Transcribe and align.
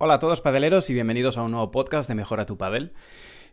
Hola 0.00 0.14
a 0.14 0.18
todos 0.20 0.40
padeleros 0.40 0.88
y 0.90 0.94
bienvenidos 0.94 1.38
a 1.38 1.42
un 1.42 1.50
nuevo 1.50 1.72
podcast 1.72 2.08
de 2.08 2.14
Mejora 2.14 2.46
tu 2.46 2.56
Padel. 2.56 2.92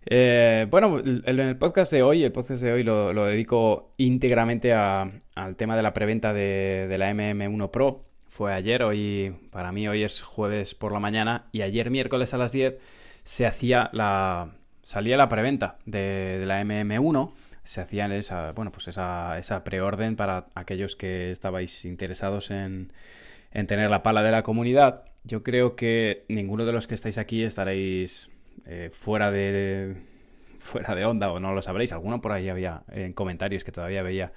Eh, 0.06 0.68
bueno, 0.70 1.00
en 1.00 1.40
el 1.40 1.58
podcast 1.58 1.92
de 1.92 2.04
hoy, 2.04 2.24
el 2.24 2.32
podcast 2.32 2.62
de 2.62 2.72
hoy 2.72 2.84
lo, 2.84 3.26
dedico 3.26 3.92
íntegramente 3.98 4.72
al 4.72 5.56
tema 5.58 5.76
de 5.76 5.82
la 5.82 5.92
preventa 5.92 6.34
de, 6.34 6.96
la 7.00 7.12
MM1 7.12 7.72
Pro. 7.72 8.06
Fue 8.30 8.54
ayer, 8.54 8.84
hoy 8.84 9.36
para 9.50 9.72
mí 9.72 9.88
hoy 9.88 10.04
es 10.04 10.22
jueves 10.22 10.76
por 10.76 10.92
la 10.92 11.00
mañana 11.00 11.48
y 11.52 11.64
ayer 11.64 11.90
miércoles 11.90 12.36
a 12.36 12.38
las 12.38 12.52
10 12.52 12.76
se 13.24 13.48
hacía 13.48 13.90
la 13.92 14.52
salía 14.84 15.18
la 15.18 15.30
preventa 15.30 15.80
de, 15.88 16.44
la 16.46 16.62
MM1 16.62 17.32
se 17.64 17.82
hacía 17.82 18.06
esa, 18.16 18.52
bueno, 18.52 18.72
pues 18.72 18.88
esa, 18.88 19.40
esa 19.40 19.64
preorden 19.64 20.16
para 20.16 20.46
aquellos 20.54 20.96
que 20.96 21.32
estabais 21.32 21.86
interesados 21.86 22.52
en, 22.52 22.94
en 23.50 23.66
tener 23.66 23.90
la 23.90 24.04
pala 24.04 24.22
de 24.22 24.30
la 24.30 24.44
comunidad. 24.44 25.06
Yo 25.26 25.44
creo 25.44 25.76
que 25.76 26.24
ninguno 26.30 26.66
de 26.66 26.72
los 26.72 26.88
que 26.88 26.94
estáis 26.94 27.18
aquí 27.18 27.44
estaréis 27.44 28.30
eh, 28.66 28.90
fuera 28.92 29.32
de, 29.32 29.96
fuera 30.60 30.94
de 30.94 31.06
onda 31.06 31.32
o 31.32 31.40
no 31.40 31.54
lo 31.54 31.62
sabréis. 31.64 31.92
Alguno 31.94 32.22
por 32.22 32.32
ahí 32.32 32.48
había 32.48 32.84
en 32.92 33.14
comentarios 33.14 33.64
que 33.64 33.72
todavía 33.72 34.04
veía 34.04 34.34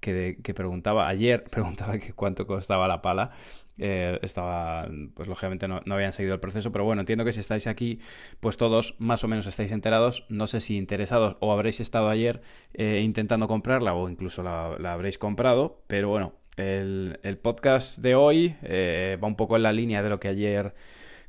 que, 0.00 0.54
preguntaba, 0.54 1.08
ayer 1.08 1.44
preguntaba 1.50 1.98
que 1.98 2.14
cuánto 2.14 2.46
costaba 2.46 2.88
la 2.88 3.02
pala. 3.02 3.32
Eh, 3.78 4.18
estaba, 4.22 4.88
pues 5.14 5.28
lógicamente 5.28 5.68
no, 5.68 5.82
habían 5.90 6.12
seguido 6.12 6.34
el 6.34 6.40
proceso, 6.40 6.72
pero 6.72 6.84
bueno, 6.84 7.00
entiendo 7.00 7.24
que 7.24 7.32
si 7.32 7.40
estáis 7.40 7.66
aquí, 7.66 8.00
pues 8.40 8.56
todos 8.56 8.94
más 8.98 9.24
o 9.24 9.28
menos 9.28 9.46
estáis 9.46 9.72
enterados. 9.72 10.24
No 10.30 10.46
sé 10.46 10.60
si 10.60 10.76
interesados 10.76 11.36
o 11.40 11.52
habréis 11.52 11.80
estado 11.80 12.08
ayer 12.08 12.40
eh, 12.72 13.00
intentando 13.04 13.46
comprarla 13.46 13.94
o 13.94 14.08
incluso 14.08 14.42
la 14.42 14.92
habréis 14.92 15.18
comprado, 15.18 15.82
pero 15.86 16.08
bueno, 16.08 16.39
el, 16.60 17.38
podcast 17.42 17.98
de 17.98 18.14
hoy 18.14 18.56
eh, 18.62 19.18
va 19.22 19.28
un 19.28 19.36
poco 19.36 19.56
en 19.56 19.62
la 19.62 19.72
línea 19.72 20.02
de 20.02 20.08
lo 20.08 20.20
que 20.20 20.28
ayer 20.28 20.74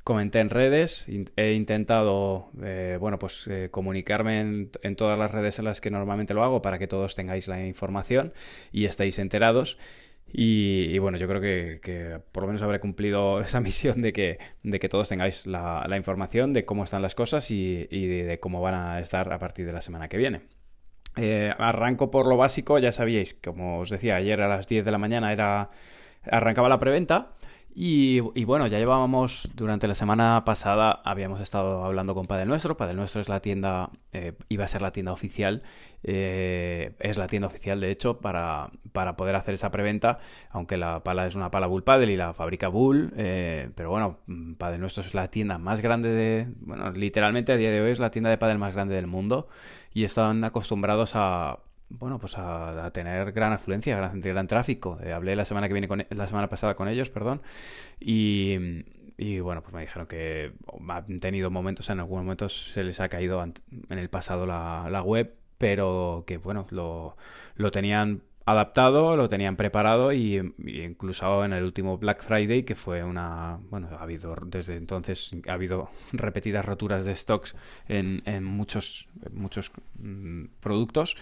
comenté 0.03 0.39
en 0.39 0.49
redes. 0.49 1.07
He 1.35 1.53
intentado, 1.53 2.49
eh, 2.63 2.97
bueno, 2.99 3.19
pues 3.19 3.47
eh, 3.47 3.69
comunicarme 3.71 4.39
en, 4.39 4.95
todas 4.95 5.17
las 5.17 5.31
redes 5.31 5.59
en 5.59 5.65
las 5.65 5.81
que 5.81 5.91
normalmente 5.91 6.33
lo 6.33 6.43
hago 6.43 6.61
para 6.61 6.79
que 6.79 6.87
todos 6.87 7.15
tengáis 7.15 7.47
la 7.47 7.65
información 7.65 8.33
y 8.71 8.85
estéis 8.85 9.19
enterados. 9.19 9.77
Y, 10.33 10.97
bueno, 10.99 11.17
yo 11.17 11.27
creo 11.27 11.41
que, 11.41 12.21
por 12.31 12.43
lo 12.43 12.47
menos 12.47 12.61
habré 12.61 12.79
cumplido 12.79 13.39
esa 13.41 13.59
misión 13.59 14.01
de 14.01 14.13
que, 14.13 14.39
de 14.63 14.79
que 14.79 14.89
todos 14.89 15.09
tengáis 15.09 15.45
la, 15.45 15.85
información 15.97 16.53
de 16.53 16.65
cómo 16.65 16.85
están 16.85 17.01
las 17.01 17.15
cosas 17.15 17.51
y, 17.51 17.85
de 17.85 18.39
cómo 18.39 18.61
van 18.61 18.75
a 18.75 18.99
estar 18.99 19.31
a 19.33 19.39
partir 19.39 19.65
de 19.65 19.73
la 19.73 19.81
semana 19.81 20.07
que 20.07 20.17
viene. 20.17 20.60
Eh, 21.17 21.53
arranco 21.57 22.09
por 22.09 22.25
lo 22.25 22.37
básico, 22.37 22.79
ya 22.79 22.91
sabíais, 22.91 23.33
como 23.33 23.79
os 23.79 23.89
decía, 23.89 24.15
ayer 24.15 24.41
a 24.41 24.47
las 24.47 24.67
10 24.67 24.85
de 24.85 24.91
la 24.91 24.97
mañana 24.97 25.33
era 25.33 25.69
arrancaba 26.29 26.69
la 26.69 26.79
preventa 26.79 27.31
y, 27.73 28.43
bueno, 28.43 28.67
ya 28.67 28.79
llevábamos, 28.79 29.49
durante 29.55 29.87
la 29.87 29.95
semana 29.95 30.43
pasada 30.45 31.01
habíamos 31.05 31.39
estado 31.39 31.85
hablando 31.85 32.13
con 32.13 32.25
Padel 32.25 32.47
Nuestro. 32.47 32.75
Padel 32.75 32.97
Nuestro 32.97 33.21
es 33.21 33.29
la 33.29 33.39
tienda, 33.39 33.89
eh, 34.11 34.33
iba 34.49 34.65
a 34.65 34.67
ser 34.67 34.81
la 34.81 34.91
tienda 34.91 35.13
oficial, 35.13 35.63
eh, 36.03 36.95
es 36.99 37.17
la 37.17 37.27
tienda 37.27 37.47
oficial 37.47 37.79
de 37.79 37.89
hecho 37.89 38.19
para, 38.19 38.71
para, 38.91 39.15
poder 39.15 39.35
hacer 39.35 39.53
esa 39.53 39.71
preventa, 39.71 40.19
aunque 40.49 40.75
la 40.75 41.03
pala 41.03 41.25
es 41.27 41.35
una 41.35 41.49
pala 41.49 41.67
Bull 41.67 41.83
Padel 41.83 42.09
y 42.09 42.17
la 42.17 42.33
fabrica 42.33 42.67
Bull, 42.67 43.13
eh, 43.15 43.69
pero 43.75 43.89
bueno, 43.89 44.19
Padel 44.57 44.81
Nuestro 44.81 45.01
es 45.01 45.13
la 45.13 45.29
tienda 45.29 45.57
más 45.57 45.81
grande 45.81 46.09
de, 46.09 46.47
bueno, 46.59 46.91
literalmente 46.91 47.53
a 47.53 47.57
día 47.57 47.71
de 47.71 47.81
hoy 47.81 47.91
es 47.91 47.99
la 47.99 48.11
tienda 48.11 48.29
de 48.29 48.37
Padel 48.37 48.57
más 48.57 48.75
grande 48.75 48.95
del 48.95 49.07
mundo 49.07 49.47
y 49.93 50.03
están 50.03 50.43
acostumbrados 50.43 51.11
a 51.15 51.59
bueno, 51.99 52.19
pues 52.19 52.37
a, 52.37 52.89
tener 52.91 53.31
gran 53.31 53.53
afluencia, 53.53 53.95
gran, 53.97 54.19
gran 54.19 54.47
tráfico. 54.47 54.97
Eh, 55.03 55.11
hablé 55.11 55.35
la 55.35 55.45
semana 55.45 55.67
que 55.67 55.73
viene 55.73 55.87
con, 55.87 56.05
la 56.09 56.27
semana 56.27 56.49
pasada 56.49 56.75
con 56.75 56.87
ellos, 56.87 57.09
perdón, 57.09 57.41
y, 57.99 58.85
y 59.17 59.39
bueno, 59.39 59.61
pues 59.61 59.73
me 59.73 59.81
dijeron 59.81 60.07
que 60.07 60.53
han 60.87 61.19
tenido 61.19 61.49
momentos, 61.51 61.89
en 61.89 61.99
algunos 61.99 62.23
momentos 62.23 62.71
se 62.73 62.83
les 62.83 62.99
ha 62.99 63.09
caído 63.09 63.43
en 63.43 63.53
el 63.89 64.09
pasado 64.09 64.45
la, 64.45 64.87
la 64.89 65.01
web, 65.03 65.35
pero 65.57 66.23
que 66.25 66.37
bueno, 66.37 66.65
lo, 66.71 67.17
lo 67.55 67.71
tenían 67.71 68.23
adaptado, 68.45 69.15
lo 69.15 69.27
tenían 69.27 69.55
preparado 69.55 70.11
y, 70.13 70.37
incluso 70.57 71.45
en 71.45 71.53
el 71.53 71.63
último 71.63 71.97
Black 71.97 72.23
Friday, 72.23 72.63
que 72.63 72.75
fue 72.75 73.03
una... 73.03 73.59
Bueno, 73.69 73.89
ha 73.91 74.03
habido 74.03 74.35
desde 74.45 74.75
entonces, 74.75 75.31
ha 75.47 75.53
habido 75.53 75.89
repetidas 76.11 76.65
roturas 76.65 77.05
de 77.05 77.15
stocks 77.15 77.55
en, 77.87 78.23
en 78.25 78.43
muchos, 78.43 79.07
muchos 79.31 79.71
mm, 79.99 80.45
productos 80.59 81.15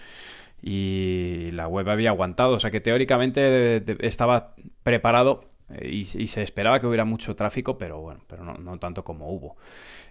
y 0.62 1.50
la 1.52 1.68
web 1.68 1.88
había 1.88 2.10
aguantado, 2.10 2.52
o 2.52 2.60
sea 2.60 2.70
que 2.70 2.80
teóricamente 2.80 3.82
estaba 4.06 4.54
preparado 4.82 5.49
eh, 5.74 5.88
y, 5.88 6.04
se 6.04 6.42
esperaba 6.42 6.80
que 6.80 6.86
hubiera 6.86 7.04
mucho 7.04 7.36
tráfico, 7.36 7.78
pero 7.78 8.00
bueno, 8.00 8.20
pero 8.26 8.44
no, 8.44 8.78
tanto 8.78 9.04
como 9.04 9.30
hubo. 9.30 9.56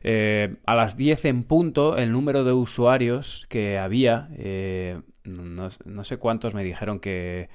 Eh, 0.03 0.55
a 0.65 0.75
las 0.75 0.95
10 0.97 1.25
en 1.25 1.43
punto, 1.43 1.97
el 1.97 2.11
número 2.11 2.43
de 2.43 2.53
usuarios 2.53 3.45
que 3.49 3.77
había, 3.77 4.29
eh, 4.37 5.01
no, 5.23 6.03
sé 6.03 6.17
cuántos 6.17 6.53
me 6.53 6.63
dijeron 6.63 6.99
que... 6.99 7.49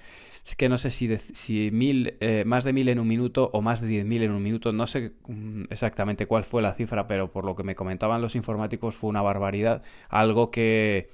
Es 0.46 0.56
que 0.56 0.68
no 0.68 0.76
sé 0.76 0.90
si, 0.90 1.16
si 1.16 1.70
mil, 1.70 2.18
más 2.44 2.64
de 2.64 2.74
mil 2.74 2.90
en 2.90 2.98
un 2.98 3.08
minuto 3.08 3.48
o 3.54 3.62
más 3.62 3.80
de 3.80 3.86
diez 3.86 4.04
mil 4.04 4.22
en 4.22 4.30
un 4.30 4.42
minuto, 4.42 4.74
no 4.74 4.86
sé 4.86 5.14
mm, 5.26 5.64
exactamente 5.70 6.26
cuál 6.26 6.44
fue 6.44 6.60
la 6.60 6.74
cifra, 6.74 7.06
pero 7.06 7.32
por 7.32 7.46
lo 7.46 7.56
que 7.56 7.62
me 7.62 7.74
comentaban 7.74 8.20
los 8.20 8.36
informáticos 8.36 8.94
fue 8.94 9.08
una 9.08 9.22
barbaridad, 9.22 9.82
algo 10.10 10.50
que 10.50 11.08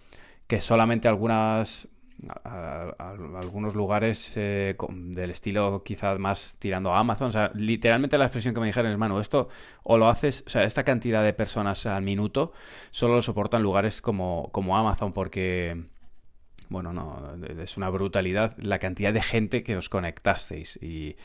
que 0.51 0.61
solamente 0.61 1.07
algunas 1.07 1.87
algunos 2.99 3.75
lugares 3.75 4.33
eh, 4.37 4.77
del 4.91 5.31
estilo 5.31 5.83
quizás 5.83 6.19
más 6.19 6.57
tirando 6.59 6.93
a 6.93 6.99
Amazon. 6.99 7.29
O 7.29 7.33
sea, 7.33 7.51
literalmente 7.55 8.19
la 8.19 8.27
expresión 8.27 8.55
que 8.55 8.61
me 8.61 8.67
dijeron 8.67 8.93
es, 8.93 8.99
mano, 8.99 9.21
esto 9.21 9.49
o 9.83 9.99
lo 9.99 10.09
haces, 10.09 10.45
o 10.47 10.51
sea, 10.51 10.65
esta 10.65 10.85
cantidad 10.85 11.23
de 11.23 11.33
personas 11.33 11.87
al 11.87 12.03
minuto 12.03 12.53
solo 12.91 13.15
lo 13.17 13.23
soportan 13.23 13.63
lugares 13.63 14.03
como, 14.03 14.49
como 14.53 14.77
Amazon 14.77 15.13
porque 15.13 15.85
bueno, 16.71 16.93
no, 16.93 17.37
es 17.61 17.77
una 17.77 17.91
brutalidad 17.91 18.57
la 18.63 18.79
cantidad 18.79 19.13
de 19.13 19.21
gente 19.21 19.65
que 19.65 19.77
os 19.77 19.89
conectasteis. 19.89 20.79
Y, 20.81 21.17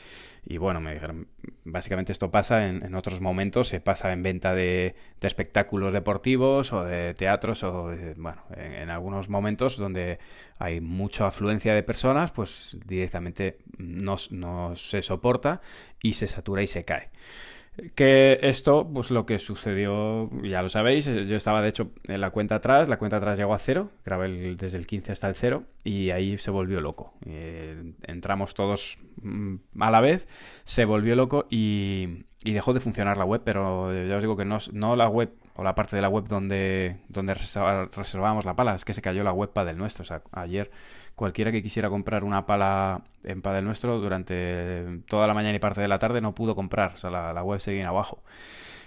bueno, 0.58 0.80
me 0.80 0.92
dijeron, 0.92 1.28
básicamente 1.64 2.12
esto 2.12 2.32
pasa 2.32 2.66
en, 2.66 2.94
otros 2.96 3.20
momentos, 3.20 3.68
se 3.68 3.80
pasa 3.80 4.12
en 4.12 4.24
venta 4.24 4.54
de, 4.54 4.96
espectáculos 5.22 5.92
deportivos 5.92 6.72
o 6.72 6.84
de 6.84 7.14
teatros 7.14 7.62
o, 7.62 7.92
bueno, 8.16 8.42
en, 8.56 8.90
algunos 8.90 9.28
momentos 9.28 9.76
donde 9.76 10.18
hay 10.58 10.80
mucha 10.80 11.28
afluencia 11.28 11.74
de 11.74 11.84
personas, 11.84 12.32
pues 12.32 12.76
directamente 12.84 13.58
no, 13.78 14.16
no 14.30 14.74
se 14.74 15.00
soporta 15.00 15.60
y 16.02 16.14
se 16.14 16.26
satura 16.26 16.62
y 16.62 16.66
se 16.66 16.84
cae. 16.84 17.10
Que 17.94 18.38
esto, 18.42 18.88
pues 18.90 19.10
lo 19.10 19.26
que 19.26 19.38
sucedió, 19.38 20.30
ya 20.42 20.62
lo 20.62 20.68
sabéis, 20.70 21.04
yo 21.04 21.36
estaba 21.36 21.60
de 21.60 21.68
hecho 21.68 21.90
en 22.04 22.22
la 22.22 22.30
cuenta 22.30 22.56
atrás, 22.56 22.88
la 22.88 22.98
cuenta 22.98 23.18
atrás 23.18 23.38
llegó 23.38 23.52
a 23.52 23.58
cero, 23.58 23.90
grabé 24.04 24.54
desde 24.54 24.78
el 24.78 24.86
15 24.86 25.12
hasta 25.12 25.28
el 25.28 25.34
cero 25.34 25.64
y 25.84 26.10
ahí 26.10 26.38
se 26.38 26.50
volvió 26.50 26.80
loco. 26.80 27.12
Eh, 27.26 27.92
entramos 28.04 28.54
todos 28.54 28.98
mm, 29.20 29.56
a 29.78 29.90
la 29.90 30.00
vez, 30.00 30.26
se 30.64 30.86
volvió 30.86 31.16
loco 31.16 31.46
y, 31.50 32.24
y, 32.44 32.52
dejó 32.52 32.72
de 32.72 32.80
funcionar 32.80 33.18
la 33.18 33.26
web, 33.26 33.42
pero 33.44 33.92
ya 34.06 34.16
os 34.16 34.22
digo 34.22 34.38
que 34.38 34.46
no, 34.46 34.56
no 34.72 34.96
la 34.96 35.08
web 35.08 35.34
o 35.56 35.62
la 35.62 35.74
parte 35.74 35.96
de 35.96 36.02
la 36.02 36.08
web 36.08 36.24
donde, 36.28 36.98
donde 37.08 37.34
reservábamos 37.34 38.44
la 38.44 38.54
pala, 38.54 38.74
es 38.74 38.84
que 38.84 38.94
se 38.94 39.02
cayó 39.02 39.24
la 39.24 39.32
web 39.32 39.52
del 39.52 39.76
nuestro. 39.76 40.02
O 40.02 40.04
sea, 40.04 40.22
ayer 40.32 40.70
cualquiera 41.16 41.50
que 41.50 41.62
quisiera 41.62 41.88
comprar 41.88 42.22
una 42.22 42.46
pala 42.46 43.02
en 43.24 43.42
Padel 43.42 43.64
Nuestro 43.64 43.98
durante 43.98 45.00
toda 45.08 45.26
la 45.26 45.34
mañana 45.34 45.56
y 45.56 45.58
parte 45.58 45.80
de 45.80 45.88
la 45.88 45.98
tarde 45.98 46.20
no 46.20 46.34
pudo 46.34 46.54
comprar, 46.54 46.92
o 46.94 46.98
sea, 46.98 47.10
la, 47.10 47.42
web 47.42 47.58
seguía 47.58 47.88
abajo. 47.88 48.22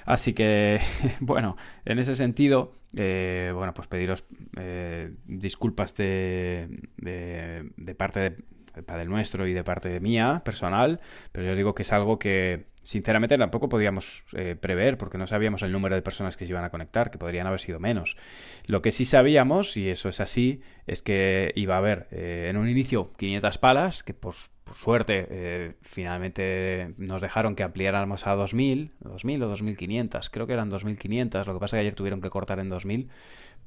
Así 0.05 0.33
que, 0.33 0.79
bueno, 1.19 1.57
en 1.85 1.99
ese 1.99 2.15
sentido, 2.15 2.71
eh, 2.95 3.51
bueno, 3.53 3.73
pues 3.73 3.87
pediros 3.87 4.23
eh, 4.57 5.11
disculpas 5.25 5.95
de, 5.95 6.69
de, 6.97 7.95
parte 7.95 8.19
de, 8.19 8.37
Padel 8.83 9.09
Nuestro 9.09 9.47
y 9.47 9.53
de 9.53 9.63
parte 9.63 9.89
de 9.89 9.99
mía, 9.99 10.41
personal, 10.43 10.99
pero 11.31 11.47
yo 11.47 11.55
digo 11.55 11.75
que 11.75 11.83
es 11.83 11.91
algo 11.91 12.19
que, 12.19 12.67
sinceramente 12.83 13.37
tampoco 13.37 13.69
podíamos 13.69 14.23
eh, 14.33 14.55
prever 14.59 14.97
porque 14.97 15.19
no 15.19 15.27
sabíamos 15.27 15.61
el 15.61 15.71
número 15.71 15.95
de 15.95 16.01
personas 16.01 16.37
que 16.37 16.45
se 16.45 16.53
iban 16.53 16.63
a 16.63 16.71
conectar, 16.71 17.11
que 17.11 17.17
podrían 17.17 17.47
haber 17.47 17.59
sido 17.59 17.79
menos. 17.79 18.15
Lo 18.65 18.81
que 18.81 18.91
sí 18.91 19.05
sabíamos, 19.05 19.77
y 19.77 19.89
eso 19.89 20.09
es 20.09 20.19
así, 20.19 20.61
es 20.87 21.01
que 21.01 21.51
iba 21.55 21.75
a 21.75 21.77
haber 21.77 22.07
eh, 22.09 22.47
en 22.49 22.57
un 22.57 22.67
inicio 22.67 23.13
500 23.17 23.57
palas, 23.59 24.03
que 24.03 24.13
por, 24.13 24.33
suerte 24.73 25.27
eh, 25.29 25.73
finalmente 25.81 26.93
nos 26.97 27.21
dejaron 27.21 27.55
que 27.55 27.63
ampliáramos 27.63 28.27
a 28.27 28.35
2000, 28.35 28.93
2000 28.99 29.43
o 29.43 29.47
2500, 29.47 30.29
creo 30.29 30.47
que 30.47 30.53
eran 30.53 30.69
2500, 30.69 31.47
lo 31.47 31.53
que 31.53 31.59
pasa 31.59 31.75
es 31.75 31.79
que 31.79 31.81
ayer 31.81 31.95
tuvieron 31.95 32.21
que 32.21 32.29
cortar 32.29 32.59
en 32.59 32.69
2000 32.69 33.09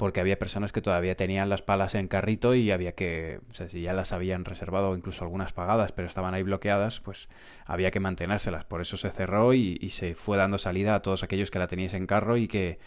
porque 0.02 0.18
había 0.18 0.36
personas 0.36 0.72
que 0.72 0.82
todavía 0.82 1.14
tenían 1.14 1.48
las 1.48 1.62
palas 1.62 1.94
en 1.94 2.08
carrito 2.08 2.56
y 2.56 2.72
había 2.72 2.90
que, 2.90 3.38
o 3.48 3.54
sea, 3.54 3.68
si 3.68 3.82
ya 3.82 3.92
las 3.92 4.12
habían 4.12 4.44
reservado, 4.44 4.96
incluso 4.96 5.22
algunas 5.22 5.52
pagadas, 5.52 5.92
pero 5.92 6.08
estaban 6.08 6.34
ahí 6.34 6.42
bloqueadas, 6.42 6.98
pues 6.98 7.28
había 7.66 7.92
que 7.92 8.00
mantenérselas. 8.00 8.64
Por 8.64 8.80
eso 8.80 8.96
se 8.96 9.12
cerró 9.12 9.54
y, 9.54 9.78
se 9.90 10.16
fue 10.16 10.36
dando 10.36 10.58
salida 10.58 10.96
a 10.96 11.02
todos 11.02 11.22
aquellos 11.22 11.52
que 11.52 11.60
la 11.60 11.68
teníais 11.68 11.94
en 11.94 12.08
carro 12.08 12.36
y 12.36 12.48
que, 12.48 12.80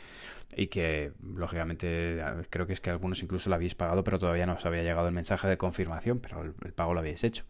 y 0.57 0.67
que 0.67 1.13
lógicamente 1.23 2.21
creo 2.49 2.67
que 2.67 2.73
es 2.73 2.81
que 2.81 2.89
algunos 2.89 3.23
incluso 3.23 3.49
la 3.49 3.55
habéis 3.55 3.75
pagado, 3.75 4.03
pero 4.03 4.19
todavía 4.19 4.45
no 4.45 4.55
os 4.55 4.65
había 4.65 4.83
llegado 4.83 5.07
el 5.07 5.13
mensaje 5.13 5.47
de 5.47 5.57
confirmación, 5.57 6.19
pero 6.19 6.41
el, 6.41 6.73
pago 6.73 6.93
lo 6.93 6.99
habéis 6.99 7.23
hecho. 7.23 7.45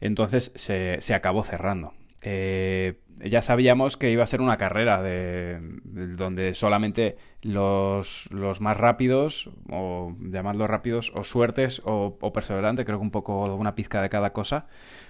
Entonces 0.00 0.50
se, 0.56 1.00
se 1.02 1.14
acabó 1.14 1.44
cerrando. 1.44 1.94
Eh, 2.22 3.00
ya 3.24 3.42
sabíamos 3.42 3.96
que 3.96 4.10
iba 4.10 4.22
a 4.22 4.26
ser 4.26 4.40
una 4.40 4.56
carrera 4.56 5.02
de, 5.02 5.58
donde 5.82 6.54
solamente 6.54 7.16
los, 7.42 8.28
los, 8.30 8.60
más 8.60 8.76
rápidos, 8.76 9.50
o 9.70 10.14
llamadlos 10.20 10.68
rápidos, 10.68 11.12
o 11.14 11.24
suertes 11.24 11.82
o, 11.84 12.16
o 12.20 12.32
perseverantes, 12.32 12.84
creo 12.84 12.98
que 12.98 13.04
un 13.04 13.10
poco 13.10 13.42
una 13.54 13.74
pizca 13.74 14.02
de 14.02 14.08
cada 14.08 14.32
cosa, 14.32 14.66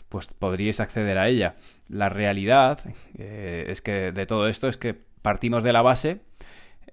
pues 0.09 0.27
podríais 0.29 0.81
acceder 0.81 1.19
a 1.19 1.29
ella. 1.29 1.57
La 1.89 2.09
realidad 2.09 2.81
eh, 3.17 3.67
es 3.69 3.83
que 3.83 4.13
de 4.13 4.27
todo 4.27 4.49
esto 4.49 4.69
es 4.69 4.77
que 4.77 4.95
partimos 5.23 5.63
de 5.63 5.73
la 5.73 5.83
base 5.83 6.21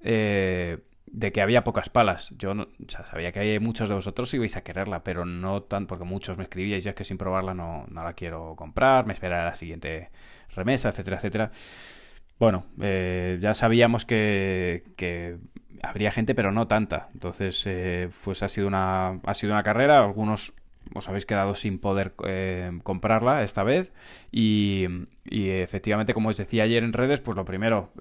eh, 0.02 0.80
de 1.08 1.32
que 1.32 1.42
había 1.42 1.64
pocas 1.64 1.90
palas. 1.90 2.34
Yo 2.38 2.54
no, 2.54 2.68
sabía 2.88 3.32
que 3.32 3.60
muchos 3.60 3.90
de 3.90 3.96
vosotros 3.96 4.34
ibais 4.34 4.56
a 4.58 4.64
quererla, 4.64 5.04
pero 5.04 5.26
no 5.26 5.64
tan 5.64 5.88
porque 5.88 6.04
muchos 6.04 6.38
me 6.38 6.44
escribíais, 6.44 6.84
ya 6.84 6.92
es 6.92 6.96
que 6.96 7.04
sin 7.04 7.18
probarla 7.18 7.54
no, 7.54 7.86
no 7.90 8.04
la 8.04 8.14
quiero 8.14 8.56
comprar, 8.56 9.06
me 9.06 9.14
espera 9.14 9.46
la 9.46 9.56
siguiente 9.56 10.10
remesa, 10.56 10.90
etcétera, 10.90 11.18
etcétera. 11.18 11.52
Bueno, 12.40 12.66
eh, 12.82 13.38
ya 13.40 13.54
sabíamos 13.54 14.06
que, 14.06 14.84
que, 14.98 15.38
habría 15.82 16.12
gente, 16.12 16.36
pero 16.36 16.52
no 16.52 16.68
tanta. 16.68 17.10
Entonces, 17.14 17.64
eh, 17.66 18.10
pues 18.24 18.44
ha 18.44 18.50
sido 18.50 18.68
una, 18.68 19.20
ha 19.24 19.34
sido 19.34 19.54
una 19.54 19.64
carrera. 19.64 20.04
Algunos 20.04 20.54
os 20.94 21.08
habéis 21.10 21.26
quedado 21.26 21.56
sin 21.56 21.80
poder 21.80 22.14
eh, 22.26 22.72
comprarla 22.84 23.44
esta 23.44 23.64
vez. 23.64 23.94
Y, 24.32 24.86
y, 25.24 25.50
efectivamente, 25.50 26.14
como 26.14 26.30
os 26.30 26.38
decía 26.38 26.64
ayer 26.64 26.84
en 26.84 26.94
redes, 26.94 27.22
pues 27.22 27.38
lo 27.38 27.46
primero, 27.46 27.94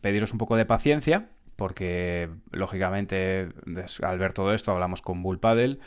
pediros 0.00 0.32
un 0.32 0.38
poco 0.38 0.56
de 0.56 0.66
paciencia 0.66 1.28
porque 1.58 2.30
lógicamente 2.52 3.48
al 4.02 4.18
ver 4.18 4.32
todo 4.32 4.54
esto 4.54 4.70
hablamos 4.70 5.02
con 5.02 5.24
Bull 5.24 5.40
Paddle, 5.40 5.80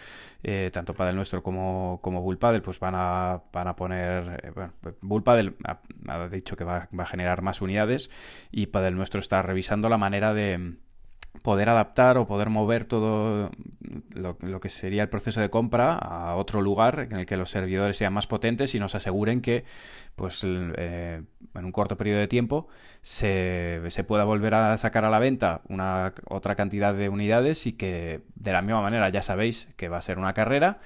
eh, 0.43 0.69
tanto 0.73 0.93
Paddle 0.93 1.15
nuestro 1.15 1.43
como, 1.43 1.99
como 2.01 2.21
Bull 2.21 2.37
Paddle, 2.37 2.59
pues 2.59 2.77
van 2.77 2.93
a, 2.93 3.43
van 3.53 3.69
a 3.69 3.75
poner, 3.77 4.41
eh, 4.43 4.51
bueno, 4.53 4.73
Bull 4.99 5.23
Paddle 5.23 5.53
ha, 6.09 6.27
dicho 6.27 6.57
que 6.57 6.65
va, 6.65 6.89
va, 6.97 7.03
a 7.03 7.05
generar 7.05 7.41
más 7.41 7.61
unidades 7.61 8.11
y 8.51 8.65
Paddle 8.65 8.91
nuestro 8.91 9.21
está 9.21 9.41
revisando 9.43 9.87
la 9.87 9.97
manera 9.97 10.33
de 10.33 10.75
poder 11.41 11.69
adaptar 11.69 12.17
o 12.17 12.27
poder 12.27 12.49
mover 12.49 12.85
todo 12.85 13.49
lo, 14.13 14.59
que 14.59 14.69
sería 14.69 15.03
el 15.03 15.09
proceso 15.09 15.41
de 15.41 15.49
compra 15.49 15.95
a 15.95 16.35
otro 16.35 16.61
lugar 16.61 17.07
en 17.09 17.17
el 17.17 17.25
que 17.25 17.37
los 17.37 17.49
servidores 17.49 17.97
sean 17.97 18.13
más 18.13 18.27
potentes 18.27 18.75
y 18.75 18.79
nos 18.79 18.95
aseguren 18.95 19.41
que 19.41 19.63
pues 20.15 20.41
eh, 20.45 21.21
en 21.55 21.65
un 21.65 21.71
corto 21.71 21.97
periodo 21.97 22.19
de 22.19 22.27
tiempo 22.27 22.67
se, 23.01 23.81
se, 23.89 24.03
pueda 24.03 24.23
volver 24.23 24.53
a 24.53 24.77
sacar 24.77 25.05
a 25.05 25.09
la 25.09 25.19
venta 25.19 25.61
una 25.67 26.13
otra 26.29 26.55
cantidad 26.55 26.93
de 26.93 27.09
unidades 27.09 27.65
y 27.65 27.73
que 27.73 28.21
de 28.35 28.53
la 28.53 28.61
misma 28.61 28.81
manera 28.81 29.09
ya 29.09 29.23
sabéis 29.23 29.67
que 29.77 29.89
va 29.89 29.97
a 29.97 30.01
ser 30.01 30.19
una 30.19 30.33
carrera 30.33 30.77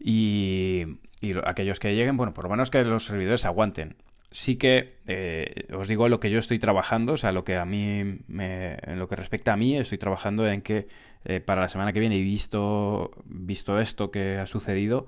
y, 0.00 0.98
y 1.20 1.34
aquellos 1.44 1.78
que 1.78 1.94
lleguen, 1.94 2.16
bueno, 2.16 2.34
por 2.34 2.44
lo 2.44 2.50
menos 2.50 2.70
que 2.70 2.84
los 2.84 3.04
servidores 3.04 3.44
aguanten 3.44 3.96
sí 4.30 4.56
que 4.56 4.98
eh, 5.06 5.66
os 5.74 5.88
digo 5.88 6.08
lo 6.08 6.20
que 6.20 6.30
yo 6.30 6.38
estoy 6.38 6.58
trabajando, 6.58 7.14
o 7.14 7.16
sea, 7.16 7.32
lo 7.32 7.44
que 7.44 7.56
a 7.56 7.64
mí, 7.64 8.18
me, 8.28 8.78
en 8.82 8.98
lo 8.98 9.08
que 9.08 9.16
respecta 9.16 9.52
a 9.52 9.56
mí, 9.56 9.76
estoy 9.76 9.98
trabajando 9.98 10.46
en 10.46 10.62
que 10.62 10.86
eh, 11.24 11.40
para 11.40 11.62
la 11.62 11.68
semana 11.68 11.92
que 11.92 12.00
viene, 12.00 12.16
y 12.16 12.22
visto, 12.22 13.10
visto 13.24 13.78
esto 13.78 14.10
que 14.10 14.38
ha 14.38 14.46
sucedido, 14.46 15.06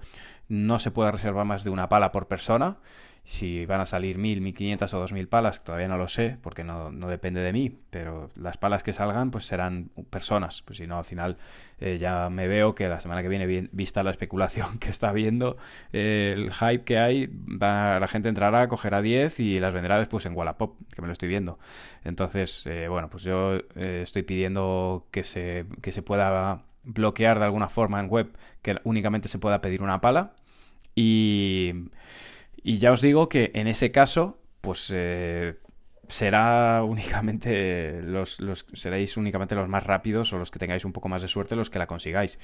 no 0.48 0.78
se 0.78 0.90
puede 0.90 1.12
reservar 1.12 1.46
más 1.46 1.64
de 1.64 1.70
una 1.70 1.88
pala 1.88 2.12
por 2.12 2.26
persona 2.28 2.78
si 3.24 3.66
van 3.66 3.80
a 3.80 3.86
salir 3.86 4.18
1000, 4.18 4.40
1500 4.40 4.94
o 4.94 4.98
2000 4.98 5.28
palas, 5.28 5.62
todavía 5.62 5.86
no 5.86 5.96
lo 5.96 6.08
sé, 6.08 6.38
porque 6.42 6.64
no, 6.64 6.90
no, 6.90 7.08
depende 7.08 7.40
de 7.40 7.52
mí, 7.52 7.78
pero 7.90 8.30
las 8.34 8.56
palas 8.56 8.82
que 8.82 8.92
salgan 8.92 9.30
pues 9.30 9.46
serán 9.46 9.90
personas, 10.10 10.62
pues 10.62 10.78
si 10.78 10.86
no 10.86 10.98
al 10.98 11.04
final 11.04 11.36
eh, 11.78 11.98
ya 11.98 12.30
me 12.30 12.48
veo 12.48 12.74
que 12.74 12.88
la 12.88 12.98
semana 12.98 13.22
que 13.22 13.28
viene, 13.28 13.68
vista 13.72 14.02
la 14.02 14.10
especulación 14.10 14.78
que 14.80 14.90
está 14.90 15.10
habiendo, 15.10 15.56
eh, 15.92 16.34
el 16.36 16.52
hype 16.52 16.84
que 16.84 16.98
hay, 16.98 17.26
va, 17.26 18.00
la 18.00 18.08
gente 18.08 18.28
entrará, 18.28 18.66
cogerá 18.66 19.00
10 19.00 19.38
y 19.40 19.60
las 19.60 19.72
venderá 19.72 19.98
después 19.98 20.26
en 20.26 20.36
Wallapop, 20.36 20.76
que 20.94 21.00
me 21.00 21.06
lo 21.06 21.12
estoy 21.12 21.28
viendo. 21.28 21.58
Entonces, 22.04 22.66
eh, 22.66 22.88
bueno, 22.88 23.08
pues 23.08 23.22
yo 23.22 23.58
estoy 23.76 24.22
pidiendo 24.22 25.06
que 25.10 25.22
se, 25.22 25.66
que 25.80 25.92
se 25.92 26.02
pueda 26.02 26.64
bloquear 26.82 27.38
de 27.38 27.44
alguna 27.44 27.68
forma 27.68 28.00
en 28.00 28.08
web 28.08 28.36
que 28.62 28.76
únicamente 28.84 29.28
se 29.28 29.38
pueda 29.38 29.60
pedir 29.60 29.82
una 29.82 30.00
pala 30.00 30.34
y 30.94 31.72
y 32.62 32.78
ya 32.78 32.92
os 32.92 33.00
digo 33.00 33.28
que 33.28 33.50
en 33.54 33.66
ese 33.66 33.90
caso, 33.90 34.38
pues 34.60 34.92
eh, 34.94 35.56
será 36.08 36.82
únicamente 36.84 38.02
los, 38.02 38.38
seréis 38.74 39.16
únicamente 39.16 39.54
los 39.54 39.68
más 39.68 39.84
rápidos 39.84 40.32
o 40.32 40.38
los 40.38 40.50
que 40.50 40.58
tengáis 40.58 40.84
un 40.84 40.92
poco 40.92 41.08
más 41.08 41.22
de 41.22 41.28
suerte 41.28 41.56
los 41.56 41.70
que 41.70 41.78
la 41.78 41.86
consigáis. 41.86 42.38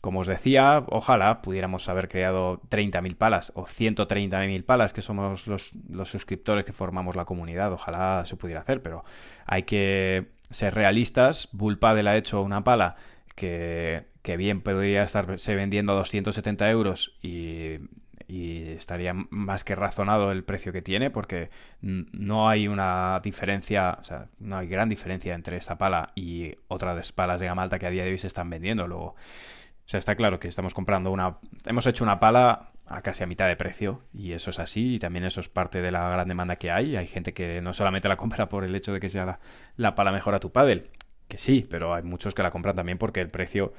Como 0.00 0.20
os 0.20 0.26
decía, 0.26 0.84
ojalá 0.88 1.40
pudiéramos 1.40 1.88
haber 1.88 2.08
creado 2.08 2.60
30.000 2.70 3.16
palas 3.16 3.52
o 3.54 3.64
130.000 3.64 4.64
palas, 4.64 4.92
que 4.92 5.02
somos 5.02 5.46
los, 5.46 5.72
los 5.88 6.10
suscriptores 6.10 6.64
que 6.64 6.72
formamos 6.72 7.16
la 7.16 7.24
comunidad. 7.24 7.72
Ojalá 7.72 8.24
se 8.26 8.36
pudiera 8.36 8.60
hacer, 8.60 8.82
pero 8.82 9.04
hay 9.46 9.62
que 9.62 10.32
ser 10.50 10.74
realistas. 10.74 11.48
Bullpadel 11.52 12.08
ha 12.08 12.16
hecho 12.16 12.42
una 12.42 12.64
pala 12.64 12.96
que, 13.34 14.04
que 14.22 14.36
bien 14.36 14.60
podría 14.60 15.04
estarse 15.04 15.54
vendiendo 15.54 15.92
a 15.92 15.96
270 15.96 16.70
euros 16.70 17.16
y 17.22 17.78
y 18.28 18.68
estaría 18.68 19.14
más 19.30 19.64
que 19.64 19.74
razonado 19.74 20.32
el 20.32 20.44
precio 20.44 20.72
que 20.72 20.82
tiene 20.82 21.10
porque 21.10 21.50
no 21.80 22.48
hay 22.48 22.68
una 22.68 23.20
diferencia, 23.22 23.96
o 24.00 24.04
sea, 24.04 24.28
no 24.38 24.58
hay 24.58 24.68
gran 24.68 24.88
diferencia 24.88 25.34
entre 25.34 25.56
esta 25.56 25.76
pala 25.78 26.12
y 26.14 26.54
otras 26.68 27.12
palas 27.12 27.40
de 27.40 27.46
gama 27.46 27.62
alta 27.62 27.78
que 27.78 27.86
a 27.86 27.90
día 27.90 28.04
de 28.04 28.10
hoy 28.10 28.18
se 28.18 28.26
están 28.26 28.50
vendiendo. 28.50 28.86
Luego, 28.86 29.06
o 29.06 29.16
sea, 29.86 29.98
está 29.98 30.14
claro 30.14 30.38
que 30.38 30.48
estamos 30.48 30.74
comprando 30.74 31.10
una, 31.10 31.38
hemos 31.66 31.86
hecho 31.86 32.04
una 32.04 32.20
pala 32.20 32.70
a 32.86 33.00
casi 33.00 33.22
a 33.24 33.26
mitad 33.26 33.48
de 33.48 33.56
precio 33.56 34.02
y 34.12 34.32
eso 34.32 34.50
es 34.50 34.58
así 34.58 34.96
y 34.96 34.98
también 34.98 35.24
eso 35.24 35.40
es 35.40 35.48
parte 35.48 35.80
de 35.80 35.90
la 35.90 36.08
gran 36.10 36.28
demanda 36.28 36.56
que 36.56 36.70
hay. 36.70 36.96
Hay 36.96 37.06
gente 37.06 37.32
que 37.32 37.60
no 37.60 37.72
solamente 37.72 38.08
la 38.08 38.16
compra 38.16 38.48
por 38.48 38.64
el 38.64 38.74
hecho 38.74 38.92
de 38.92 39.00
que 39.00 39.10
sea 39.10 39.24
la, 39.24 39.40
la 39.76 39.94
pala 39.94 40.12
mejor 40.12 40.34
a 40.34 40.40
tu 40.40 40.52
paddle, 40.52 40.90
que 41.28 41.38
sí, 41.38 41.66
pero 41.68 41.94
hay 41.94 42.02
muchos 42.02 42.34
que 42.34 42.42
la 42.42 42.50
compran 42.50 42.76
también 42.76 42.98
porque 42.98 43.20
el 43.20 43.30
precio 43.30 43.72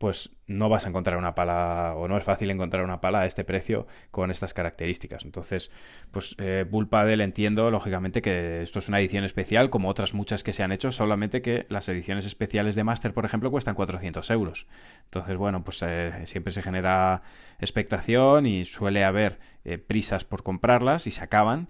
pues 0.00 0.30
no 0.46 0.70
vas 0.70 0.86
a 0.86 0.88
encontrar 0.88 1.18
una 1.18 1.34
pala 1.34 1.92
o 1.94 2.08
no 2.08 2.16
es 2.16 2.24
fácil 2.24 2.50
encontrar 2.50 2.82
una 2.82 3.02
pala 3.02 3.20
a 3.20 3.26
este 3.26 3.44
precio 3.44 3.86
con 4.10 4.30
estas 4.30 4.54
características. 4.54 5.26
Entonces, 5.26 5.70
pues 6.10 6.34
eh, 6.38 6.64
Bull 6.68 6.88
entiendo 7.20 7.70
lógicamente 7.70 8.22
que 8.22 8.62
esto 8.62 8.78
es 8.78 8.88
una 8.88 8.98
edición 8.98 9.24
especial 9.24 9.68
como 9.68 9.90
otras 9.90 10.14
muchas 10.14 10.42
que 10.42 10.54
se 10.54 10.62
han 10.62 10.72
hecho, 10.72 10.90
solamente 10.90 11.42
que 11.42 11.66
las 11.68 11.86
ediciones 11.90 12.24
especiales 12.24 12.76
de 12.76 12.82
Master, 12.82 13.12
por 13.12 13.26
ejemplo, 13.26 13.50
cuestan 13.50 13.74
400 13.74 14.30
euros. 14.30 14.66
Entonces, 15.04 15.36
bueno, 15.36 15.64
pues 15.64 15.82
eh, 15.82 16.12
siempre 16.24 16.54
se 16.54 16.62
genera 16.62 17.20
expectación 17.58 18.46
y 18.46 18.64
suele 18.64 19.04
haber 19.04 19.38
eh, 19.66 19.76
prisas 19.76 20.24
por 20.24 20.42
comprarlas 20.42 21.06
y 21.06 21.10
se 21.10 21.22
acaban. 21.22 21.68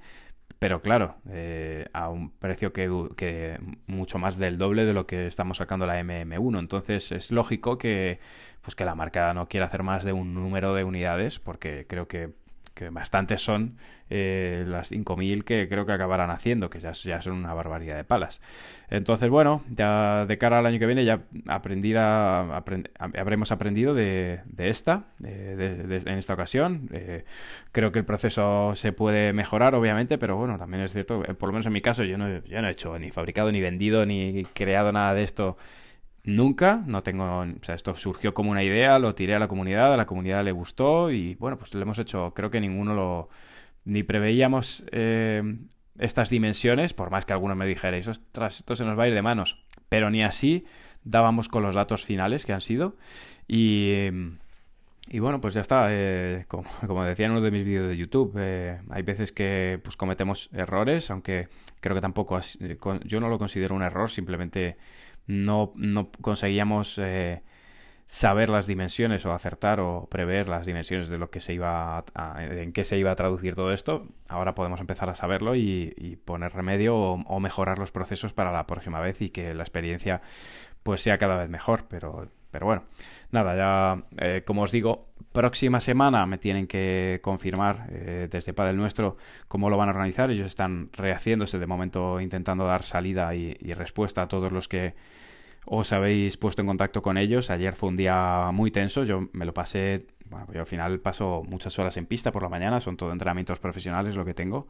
Pero 0.61 0.83
claro, 0.83 1.17
eh, 1.31 1.88
a 1.95 2.11
un 2.11 2.33
precio 2.33 2.75
que, 2.75 2.90
que, 3.17 3.59
mucho 3.87 4.19
más 4.19 4.37
del 4.37 4.59
doble 4.59 4.85
de 4.85 4.93
lo 4.93 5.07
que 5.07 5.26
estamos 5.26 5.57
sacando 5.57 5.87
la 5.87 5.99
MM1. 5.99 6.59
Entonces 6.59 7.12
es 7.12 7.33
lógico 7.33 7.79
que, 7.79 8.21
pues 8.61 8.75
que 8.75 8.85
la 8.85 8.95
marca 8.95 9.33
no 9.33 9.49
quiera 9.49 9.64
hacer 9.64 9.83
más 9.83 10.05
de 10.05 10.12
un 10.12 10.35
número 10.35 10.75
de 10.75 10.85
unidades, 10.85 11.38
porque 11.38 11.87
creo 11.88 12.09
que 12.09 12.35
que 12.81 12.89
bastantes 12.89 13.43
son 13.43 13.77
eh, 14.09 14.65
las 14.67 14.91
5.000 14.91 15.45
que 15.45 15.69
creo 15.69 15.85
que 15.85 15.93
acabarán 15.93 16.31
haciendo, 16.31 16.71
que 16.71 16.81
ya, 16.81 16.95
son 16.95 17.35
una 17.35 17.53
barbaridad 17.53 17.95
de 17.95 18.05
palas. 18.05 18.41
Entonces, 18.89 19.29
bueno, 19.29 19.63
ya 19.69 20.25
de 20.25 20.39
cara 20.39 20.61
al 20.61 20.67
año 20.67 20.79
que 20.79 20.87
viene 20.87 21.05
ya 21.05 21.21
aprendida, 21.47 22.65
habremos 22.97 23.53
aprendido 23.53 23.93
de, 23.93 24.41
esta, 24.57 25.05
en 25.23 26.19
esta 26.19 26.33
ocasión. 26.33 26.89
Eh, 26.93 27.25
creo 27.71 27.93
que 27.93 27.99
el 27.99 28.07
proceso 28.07 28.73
se 28.75 28.93
puede 28.93 29.35
mejorar, 29.35 29.75
obviamente, 29.75 30.17
pero 30.17 30.37
bueno, 30.37 30.57
también 30.57 30.83
es 30.83 30.95
cierto, 30.95 31.23
eh, 31.29 31.35
por 31.35 31.51
lo 31.51 31.53
menos 31.53 31.67
en 31.67 31.75
mi 31.75 31.83
caso, 31.83 32.03
yo 32.03 32.17
no, 32.17 32.43
yo 32.45 32.63
no 32.63 32.69
he 32.69 32.71
hecho 32.71 32.99
ni 32.99 33.11
fabricado, 33.11 33.53
ni 33.53 33.61
vendido, 33.61 34.07
ni 34.07 34.43
creado 34.55 34.91
nada 34.91 35.13
de 35.13 35.23
esto 35.23 35.59
Nunca, 36.25 36.83
no 36.87 37.03
tengo, 37.03 37.25
o 37.41 37.62
sea, 37.62 37.75
esto 37.75 37.95
surgió 37.95 38.35
como 38.35 38.50
una 38.50 38.62
idea, 38.62 38.99
lo 38.99 39.15
tiré 39.15 39.35
a 39.35 39.39
la 39.39 39.49
comunidad, 39.49 39.95
a 39.95 39.97
la 39.97 40.07
comunidad 40.07 40.45
le 40.45 40.53
gustó 40.53 41.11
y 41.11 41.35
bueno, 41.37 41.57
pues 41.57 41.73
lo 41.75 41.81
hemos 41.81 41.99
hecho, 41.99 42.35
creo 42.35 42.50
que 42.50 42.61
ninguno 42.61 42.95
lo, 42.95 43.31
ni 43.85 44.03
preveíamos 44.03 44.85
eh, 44.93 45.43
estas 45.99 46.29
dimensiones, 46.29 46.93
por 46.93 47.11
más 47.11 47.25
que 47.25 47.33
algunos 47.33 47.57
me 47.57 47.67
dijerais, 47.67 48.07
ostras, 48.07 48.59
esto 48.59 48.77
se 48.77 48.85
nos 48.85 48.99
va 48.99 49.05
a 49.05 49.09
ir 49.09 49.15
de 49.15 49.23
manos, 49.23 49.65
pero 49.89 50.11
ni 50.11 50.23
así 50.23 50.67
dábamos 51.05 51.49
con 51.49 51.62
los 51.62 51.75
datos 51.75 52.05
finales 52.05 52.45
que 52.45 52.53
han 52.53 52.61
sido 52.61 52.97
y, 53.49 54.09
y 55.09 55.19
bueno, 55.19 55.41
pues 55.41 55.55
ya 55.55 55.61
está, 55.62 55.87
eh, 55.91 56.45
como, 56.47 57.05
decía 57.05 57.27
en 57.27 57.33
uno 57.33 57.41
de 57.41 57.50
mis 57.50 57.65
vídeos 57.65 57.89
de 57.89 57.97
YouTube, 57.97 58.35
eh, 58.39 58.79
hay 58.91 59.03
veces 59.03 59.33
que 59.33 59.81
pues 59.83 59.97
cometemos 59.97 60.50
errores, 60.53 61.11
aunque 61.11 61.49
creo 61.81 61.95
que 61.97 62.00
tampoco, 62.00 62.39
yo 63.05 63.21
no 63.21 63.29
lo 63.29 63.39
considero 63.39 63.75
un 63.75 63.83
error, 63.83 64.11
simplemente 64.11 64.77
no, 65.31 65.73
no 65.77 66.11
conseguíamos 66.21 66.99
eh, 66.99 67.43
saber 68.11 68.49
las 68.49 68.67
dimensiones 68.67 69.25
o 69.25 69.33
acertar 69.33 69.79
o 69.79 70.09
prever 70.11 70.49
las 70.49 70.67
dimensiones 70.67 71.09
de 71.09 71.17
lo 71.17 71.31
que 71.31 71.41
se 71.41 71.55
iba 71.55 72.05
en 72.37 72.73
qué 72.73 72.83
se 72.83 72.99
iba 72.99 73.13
a 73.13 73.15
traducir 73.15 73.55
todo 73.55 73.73
esto. 73.73 74.09
Ahora 74.29 74.57
podemos 74.57 74.81
empezar 74.81 75.09
a 75.09 75.15
saberlo 75.15 75.55
y, 75.55 76.19
poner 76.25 76.53
remedio 76.53 76.97
o, 76.97 77.41
mejorar 77.41 77.79
los 77.79 77.93
procesos 77.93 78.33
para 78.33 78.51
la 78.51 78.67
próxima 78.67 79.01
vez 79.01 79.23
y 79.23 79.31
que 79.31 79.55
la 79.55 79.63
experiencia 79.63 80.21
pues 80.83 81.03
sea 81.03 81.19
cada 81.19 81.37
vez 81.37 81.49
mejor. 81.49 81.85
Pero 81.89 82.29
Pero 82.51 82.67
bueno, 82.67 82.83
nada, 83.31 83.55
ya 83.55 84.03
eh, 84.19 84.43
como 84.45 84.63
os 84.63 84.73
digo, 84.73 85.07
próxima 85.33 85.79
semana 85.79 86.27
me 86.27 86.39
tienen 86.39 86.67
que 86.67 87.21
confirmar 87.23 87.87
eh, 87.91 88.27
desde 88.29 88.53
Padel 88.53 88.77
Nuestro 88.77 89.19
cómo 89.47 89.71
lo 89.71 89.77
van 89.77 89.89
a 89.89 89.93
organizar. 89.93 90.33
Ellos 90.33 90.49
están 90.49 90.91
rehaciéndose 90.93 91.61
de 91.61 91.67
momento 91.69 92.21
intentando 92.21 92.67
dar 92.67 92.83
salida 92.83 93.37
y 93.37 93.73
respuesta 93.75 94.23
a 94.23 94.27
todos 94.29 94.51
los 94.51 94.67
que 94.67 94.95
os 95.67 95.93
habéis 95.93 96.37
puesto 96.37 96.62
en 96.62 96.69
contacto 96.69 97.02
con 97.02 97.19
ellos. 97.19 97.50
Ayer 97.50 97.75
fue 97.75 97.88
un 97.88 97.97
día 97.97 98.50
muy 98.52 98.71
tenso, 98.71 99.05
yo 99.05 99.29
me 99.33 99.45
lo 99.45 99.55
pasé, 99.55 100.07
bueno, 100.31 100.47
yo 100.52 100.61
al 100.61 100.67
final 100.67 101.00
paso 101.00 101.43
muchas 101.49 101.79
horas 101.79 101.97
en 101.97 102.07
pista 102.07 102.31
por 102.31 102.43
la 102.43 102.49
mañana, 102.49 102.81
son 102.81 102.97
todo 102.97 103.12
entrenamientos 103.12 103.59
profesionales 103.59 104.17
lo 104.17 104.25
que 104.25 104.33
tengo. 104.33 104.69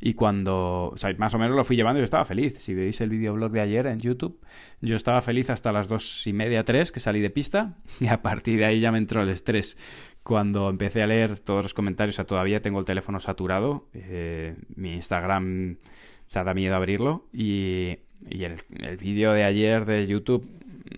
Y 0.00 0.14
cuando, 0.14 0.90
o 0.92 0.96
sea, 0.96 1.12
más 1.18 1.34
o 1.34 1.38
menos 1.38 1.56
lo 1.56 1.64
fui 1.64 1.76
llevando, 1.76 1.98
yo 1.98 2.04
estaba 2.04 2.24
feliz. 2.24 2.58
Si 2.58 2.74
veis 2.74 3.00
el 3.00 3.10
videoblog 3.10 3.50
de 3.50 3.60
ayer 3.60 3.86
en 3.86 3.98
YouTube, 3.98 4.40
yo 4.80 4.96
estaba 4.96 5.20
feliz 5.20 5.50
hasta 5.50 5.72
las 5.72 5.88
dos 5.88 6.26
y 6.26 6.32
media, 6.32 6.64
tres, 6.64 6.92
que 6.92 7.00
salí 7.00 7.20
de 7.20 7.30
pista, 7.30 7.76
y 8.00 8.06
a 8.06 8.22
partir 8.22 8.58
de 8.60 8.66
ahí 8.66 8.80
ya 8.80 8.92
me 8.92 8.98
entró 8.98 9.22
el 9.22 9.28
estrés. 9.28 9.76
Cuando 10.22 10.68
empecé 10.68 11.02
a 11.02 11.06
leer 11.06 11.38
todos 11.38 11.64
los 11.64 11.74
comentarios, 11.74 12.14
o 12.14 12.16
sea, 12.16 12.26
todavía 12.26 12.62
tengo 12.62 12.78
el 12.78 12.84
teléfono 12.84 13.20
saturado, 13.20 13.88
eh, 13.94 14.54
mi 14.76 14.94
Instagram, 14.94 15.78
o 15.82 16.30
sea, 16.30 16.44
da 16.44 16.54
miedo 16.54 16.76
abrirlo, 16.76 17.26
y 17.32 17.98
y 18.28 18.44
el, 18.44 18.54
el 18.78 18.96
vídeo 18.96 19.32
de 19.32 19.44
ayer 19.44 19.84
de 19.84 20.06
YouTube, 20.06 20.48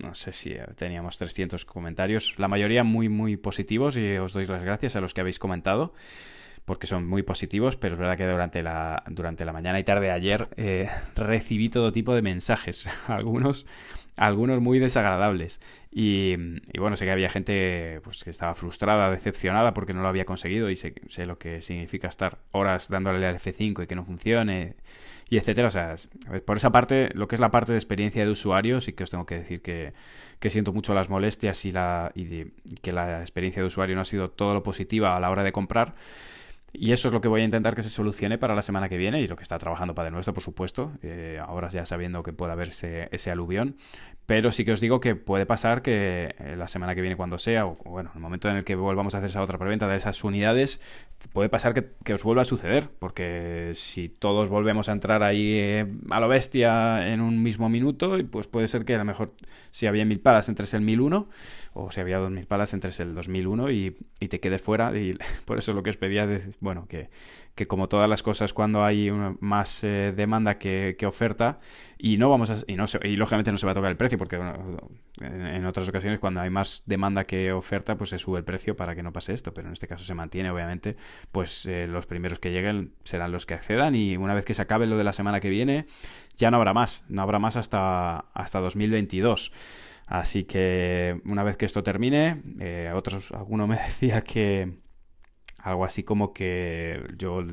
no 0.01 0.13
sé 0.13 0.33
si 0.33 0.55
teníamos 0.75 1.17
300 1.17 1.65
comentarios, 1.65 2.37
la 2.39 2.47
mayoría 2.47 2.83
muy, 2.83 3.09
muy 3.09 3.37
positivos 3.37 3.97
y 3.97 4.17
os 4.17 4.33
doy 4.33 4.45
las 4.45 4.63
gracias 4.63 4.95
a 4.95 5.01
los 5.01 5.13
que 5.13 5.21
habéis 5.21 5.39
comentado 5.39 5.93
porque 6.65 6.87
son 6.87 7.05
muy 7.07 7.23
positivos, 7.23 7.75
pero 7.75 7.95
es 7.95 7.99
verdad 7.99 8.17
que 8.17 8.25
durante 8.25 8.63
la, 8.63 9.03
durante 9.07 9.45
la 9.45 9.53
mañana 9.53 9.79
y 9.79 9.83
tarde 9.83 10.07
de 10.07 10.11
ayer 10.11 10.47
eh, 10.55 10.87
recibí 11.15 11.69
todo 11.69 11.91
tipo 11.91 12.15
de 12.15 12.21
mensajes, 12.21 12.87
algunos, 13.07 13.65
algunos 14.15 14.61
muy 14.61 14.79
desagradables. 14.79 15.59
Y, 15.91 16.35
bueno, 16.79 16.95
sé 16.95 17.05
que 17.05 17.11
había 17.11 17.29
gente 17.29 17.99
pues, 18.03 18.23
que 18.23 18.31
estaba 18.31 18.55
frustrada, 18.55 19.11
decepcionada 19.11 19.73
porque 19.73 19.93
no 19.93 20.01
lo 20.01 20.07
había 20.07 20.25
conseguido 20.25 20.69
y 20.69 20.75
sé, 20.75 20.95
sé 21.07 21.25
lo 21.25 21.37
que 21.37 21.61
significa 21.61 22.07
estar 22.07 22.39
horas 22.51 22.89
dándole 22.89 23.25
al 23.27 23.35
F5 23.35 23.83
y 23.83 23.87
que 23.87 23.95
no 23.95 24.03
funcione 24.03 24.75
y 25.29 25.37
etcétera. 25.37 25.67
O 25.67 25.71
sea, 25.71 25.95
por 26.45 26.57
esa 26.57 26.71
parte, 26.71 27.09
lo 27.13 27.27
que 27.27 27.35
es 27.35 27.41
la 27.41 27.51
parte 27.51 27.71
de 27.71 27.77
experiencia 27.77 28.23
de 28.25 28.31
usuario, 28.31 28.81
sí 28.81 28.93
que 28.93 29.03
os 29.03 29.09
tengo 29.09 29.25
que 29.25 29.35
decir 29.35 29.61
que, 29.61 29.93
que 30.39 30.49
siento 30.49 30.73
mucho 30.73 30.93
las 30.93 31.09
molestias 31.09 31.65
y, 31.65 31.71
la, 31.71 32.11
y 32.15 32.45
que 32.81 32.91
la 32.91 33.21
experiencia 33.21 33.61
de 33.61 33.67
usuario 33.67 33.95
no 33.95 34.01
ha 34.01 34.05
sido 34.05 34.29
todo 34.29 34.53
lo 34.53 34.63
positiva 34.63 35.15
a 35.15 35.19
la 35.19 35.29
hora 35.29 35.43
de 35.43 35.51
comprar. 35.51 35.95
Y 36.75 36.91
eso 36.91 37.07
es 37.07 37.13
lo 37.13 37.21
que 37.21 37.27
voy 37.27 37.41
a 37.41 37.43
intentar 37.43 37.75
que 37.75 37.83
se 37.83 37.89
solucione 37.91 38.39
para 38.39 38.55
la 38.55 38.63
semana 38.63 38.89
que 38.89 38.97
viene 38.97 39.21
y 39.21 39.27
lo 39.27 39.35
que 39.35 39.43
está 39.43 39.59
trabajando 39.59 39.93
para 39.93 40.05
de 40.07 40.11
nuestro, 40.11 40.33
por 40.33 40.41
supuesto, 40.41 40.91
eh, 41.03 41.39
ahora 41.39 41.69
ya 41.69 41.85
sabiendo 41.85 42.23
que 42.23 42.33
puede 42.33 42.51
haberse 42.51 43.09
ese 43.11 43.29
aluvión. 43.29 43.77
Pero 44.25 44.51
sí 44.51 44.65
que 44.65 44.71
os 44.71 44.79
digo 44.79 44.99
que 44.99 45.15
puede 45.15 45.45
pasar 45.45 45.83
que 45.83 46.33
eh, 46.39 46.55
la 46.57 46.67
semana 46.67 46.95
que 46.95 47.01
viene, 47.01 47.15
cuando 47.15 47.37
sea, 47.37 47.67
o 47.67 47.75
bueno, 47.85 48.09
en 48.11 48.17
el 48.17 48.21
momento 48.21 48.49
en 48.49 48.55
el 48.55 48.63
que 48.63 48.73
volvamos 48.73 49.13
a 49.13 49.19
hacer 49.19 49.29
esa 49.29 49.43
otra 49.43 49.59
preventa 49.59 49.87
de 49.87 49.97
esas 49.97 50.23
unidades, 50.23 50.81
puede 51.31 51.47
pasar 51.47 51.73
que, 51.73 52.13
os 52.13 52.23
vuelva 52.23 52.41
a 52.41 52.45
suceder, 52.45 52.89
porque 52.97 53.73
si 53.75 54.09
todos 54.09 54.49
volvemos 54.49 54.89
a 54.89 54.93
entrar 54.93 55.21
ahí 55.21 55.53
eh, 55.53 55.85
a 56.09 56.19
lo 56.19 56.27
bestia 56.27 57.07
en 57.07 57.21
un 57.21 57.43
mismo 57.43 57.69
minuto, 57.69 58.17
pues 58.31 58.47
puede 58.47 58.67
ser 58.67 58.83
que 58.83 58.95
a 58.95 58.99
lo 58.99 59.05
mejor 59.05 59.31
si 59.69 59.85
había 59.85 60.05
mil 60.05 60.21
palas 60.21 60.49
entres 60.49 60.73
el 60.73 60.81
1001, 60.81 61.29
o 61.73 61.91
si 61.91 62.01
había 62.01 62.17
dos 62.17 62.31
mil 62.31 62.45
palas 62.45 62.73
entres 62.73 62.99
el 62.99 63.13
2001 63.13 63.71
y, 63.71 63.95
y 64.19 64.27
te 64.27 64.39
quedes 64.39 64.61
fuera. 64.61 64.97
Y 64.97 65.17
por 65.45 65.57
eso 65.57 65.73
lo 65.73 65.83
que 65.83 65.89
os 65.89 65.97
pedía, 65.97 66.27
de, 66.27 66.41
bueno, 66.59 66.87
que, 66.87 67.09
que 67.55 67.67
como 67.67 67.87
todas 67.87 68.09
las 68.09 68.23
cosas, 68.23 68.51
cuando 68.53 68.83
hay 68.83 69.11
más 69.39 69.83
eh, 69.83 70.13
demanda 70.15 70.57
que, 70.57 70.97
oferta, 71.05 71.59
y 71.97 72.17
no 72.17 72.29
vamos 72.29 72.49
a, 72.49 72.57
y, 72.65 72.75
no 72.75 72.85
y 73.03 73.15
lógicamente 73.15 73.51
no 73.51 73.57
se 73.57 73.65
va 73.65 73.73
a 73.73 73.75
tocar 73.75 73.91
el 73.91 73.97
precio, 73.97 74.17
porque 74.17 74.39
en, 75.21 75.65
otras 75.65 75.87
ocasiones 75.87 76.19
cuando 76.19 76.41
hay 76.41 76.49
más 76.49 76.83
demanda 76.85 77.23
que 77.23 77.51
oferta, 77.51 77.95
pues 77.95 78.09
se 78.09 78.17
sube 78.17 78.39
el 78.39 78.45
precio 78.45 78.75
para 78.75 78.95
que 78.95 79.03
no 79.03 79.13
pase 79.13 79.33
esto, 79.33 79.53
pero 79.53 79.67
en 79.67 79.73
este 79.73 79.87
caso 79.87 80.03
se 80.03 80.15
mantiene, 80.15 80.49
obviamente, 80.49 80.95
pues 81.31 81.65
eh, 81.67 81.87
los 81.87 82.07
primeros 82.07 82.39
que 82.39 82.51
lleguen 82.51 82.93
serán 83.03 83.31
los 83.31 83.45
que 83.45 83.53
accedan 83.53 83.93
y 83.93 84.17
una 84.17 84.33
vez 84.33 84.45
que 84.45 84.55
se 84.55 84.61
acabe 84.61 84.87
lo 84.87 84.97
de 84.97 85.03
la 85.03 85.13
semana 85.13 85.39
que 85.39 85.49
viene, 85.49 85.85
ya 86.35 86.49
no 86.49 86.57
habrá 86.57 86.73
más, 86.73 87.03
no 87.07 87.21
habrá 87.21 87.37
más 87.37 87.55
hasta, 87.55 88.25
hasta 88.33 88.59
2022. 88.61 89.51
Así 90.07 90.43
que 90.43 91.21
una 91.25 91.43
vez 91.43 91.57
que 91.57 91.65
esto 91.65 91.83
termine, 91.83 92.41
eh, 92.59 92.91
otros, 92.93 93.31
alguno 93.31 93.67
me 93.67 93.75
decía 93.87 94.21
que 94.21 94.77
algo 95.59 95.85
así 95.85 96.03
como 96.03 96.33
que 96.33 97.01
yo 97.17 97.45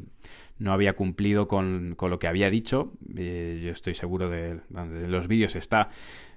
no 0.59 0.73
había 0.73 0.95
cumplido 0.95 1.47
con, 1.47 1.95
con 1.97 2.11
lo 2.11 2.19
que 2.19 2.27
había 2.27 2.51
dicho. 2.51 2.93
Yo 3.01 3.71
estoy 3.71 3.95
seguro 3.95 4.29
de, 4.29 4.61
de 4.69 5.09
los 5.09 5.27
vídeos 5.29 5.57
está. 5.57 5.89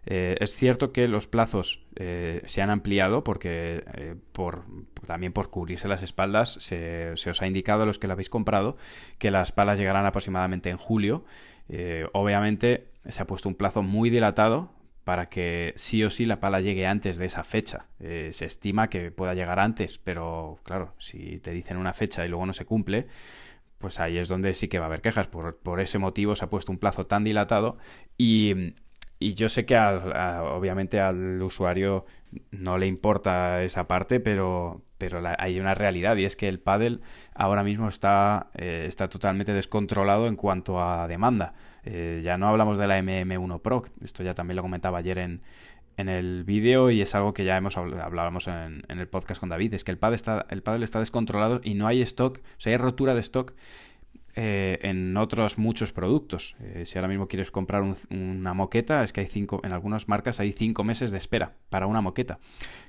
Eh, 0.06 0.38
es 0.40 0.52
cierto 0.52 0.94
que 0.94 1.08
los 1.08 1.28
plazos 1.28 1.84
eh, 1.96 2.42
se 2.46 2.62
han 2.62 2.70
ampliado 2.70 3.24
porque 3.24 4.16
por, 4.32 4.64
también 5.06 5.34
por 5.34 5.50
cubrirse 5.50 5.88
las 5.88 6.04
espaldas 6.04 6.58
se, 6.62 7.12
os 7.12 7.42
ha 7.42 7.48
indicado 7.48 7.84
a 7.84 7.86
los 7.86 8.00
que 8.00 8.08
lo 8.08 8.14
habéis 8.14 8.30
comprado 8.30 8.78
que 9.18 9.32
las 9.32 9.52
palas 9.52 9.80
llegarán 9.80 10.06
aproximadamente 10.06 10.70
en 10.70 10.78
julio. 10.78 11.26
Obviamente 12.14 12.92
se 13.10 13.22
ha 13.22 13.28
puesto 13.28 13.50
un 13.50 13.56
plazo 13.56 13.82
muy 13.82 14.10
dilatado 14.10 14.73
para 15.04 15.28
que 15.28 15.74
sí 15.76 16.04
o 16.04 16.10
sí 16.10 16.26
la 16.26 16.40
pala 16.40 16.62
llegue 16.62 16.88
antes 16.88 17.18
de 17.18 17.26
esa 17.26 17.44
fecha. 17.44 17.88
Eh, 18.00 18.30
se 18.32 18.46
estima 18.46 18.90
que 18.90 19.12
pueda 19.12 19.34
llegar 19.34 19.60
antes, 19.60 19.98
pero 19.98 20.60
claro, 20.64 20.94
si 20.98 21.40
te 21.40 21.52
dicen 21.52 21.78
una 21.78 21.94
fecha 21.94 22.26
y 22.26 22.30
luego 22.30 22.46
no 22.46 22.54
se 22.54 22.66
cumple, 22.66 23.08
pues 23.78 24.00
ahí 24.00 24.18
es 24.18 24.30
donde 24.30 24.54
sí 24.54 24.70
que 24.70 24.80
va 24.80 24.86
a 24.86 24.88
haber 24.88 25.02
quejas. 25.02 25.28
Por, 25.28 25.58
por 25.58 25.82
ese 25.82 26.00
motivo 26.00 26.36
se 26.36 26.46
ha 26.46 26.50
puesto 26.50 26.72
un 26.72 26.78
plazo 26.78 27.06
tan 27.06 27.24
dilatado 27.24 27.78
y, 28.18 28.74
y 29.24 29.36
yo 29.36 29.48
sé 29.48 29.66
que 29.66 29.76
al, 29.76 30.12
obviamente 30.42 31.00
al 31.00 31.42
usuario 31.42 32.06
no 32.52 32.78
le 32.78 32.88
importa 32.88 33.64
esa 33.64 33.88
parte, 33.88 34.20
pero, 34.20 34.84
pero 34.98 35.22
la, 35.22 35.36
hay 35.40 35.60
una 35.60 35.74
realidad 35.74 36.18
y 36.18 36.26
es 36.26 36.36
que 36.36 36.50
el 36.50 36.60
paddle 36.60 37.00
ahora 37.34 37.64
mismo 37.64 37.88
está, 37.88 38.48
eh, 38.56 38.86
está 38.88 39.08
totalmente 39.08 39.54
descontrolado 39.54 40.28
en 40.28 40.36
cuanto 40.36 40.82
a 40.82 41.08
demanda. 41.08 41.54
Eh, 41.84 42.22
ya 42.24 42.38
no 42.38 42.50
hablamos 42.50 42.78
de 42.78 42.88
la 42.88 43.00
MM1 43.00 43.62
Pro, 43.62 43.84
esto 44.02 44.24
ya 44.24 44.34
también 44.34 44.58
lo 44.58 44.62
comentaba 44.62 44.98
ayer 44.98 45.20
en, 45.20 45.42
en 45.96 46.10
el 46.10 46.44
vídeo 46.44 46.92
y 46.92 47.02
es 47.02 47.16
algo 47.16 47.34
que 47.34 47.46
ya 47.46 47.56
hemos 47.56 47.78
hablábamos 47.78 48.48
en, 48.48 48.84
en, 48.90 49.00
el 49.00 49.08
podcast 49.08 49.40
con 49.40 49.50
David, 49.50 49.74
es 49.74 49.84
que 49.86 49.92
el 49.92 49.98
paddle 49.98 50.16
está, 50.16 50.46
el 50.50 50.64
paddle 50.64 50.84
está 50.84 51.00
descontrolado 51.00 51.62
y 51.64 51.76
no 51.76 51.88
hay 51.88 52.02
stock, 52.02 52.40
o 52.40 52.60
sea, 52.60 52.72
hay 52.72 52.78
rotura 52.78 53.14
de 53.14 53.22
stock 53.22 53.54
eh, 54.36 54.80
en 54.82 55.16
otros 55.18 55.58
muchos 55.58 55.94
productos. 55.94 56.56
Eh, 56.62 56.86
si 56.86 56.98
ahora 56.98 57.08
mismo 57.08 57.28
quieres 57.28 57.52
comprar 57.52 57.84
un, 57.84 57.96
una 58.10 58.54
moqueta, 58.54 59.04
es 59.04 59.14
que 59.14 59.22
hay 59.22 59.28
cinco, 59.28 59.62
en 59.64 59.72
algunas 59.72 60.08
marcas 60.08 60.40
hay 60.40 60.52
cinco 60.52 60.84
meses 60.84 61.12
de 61.12 61.18
espera 61.18 61.54
para 61.70 61.88
una 61.88 62.02
moqueta, 62.02 62.40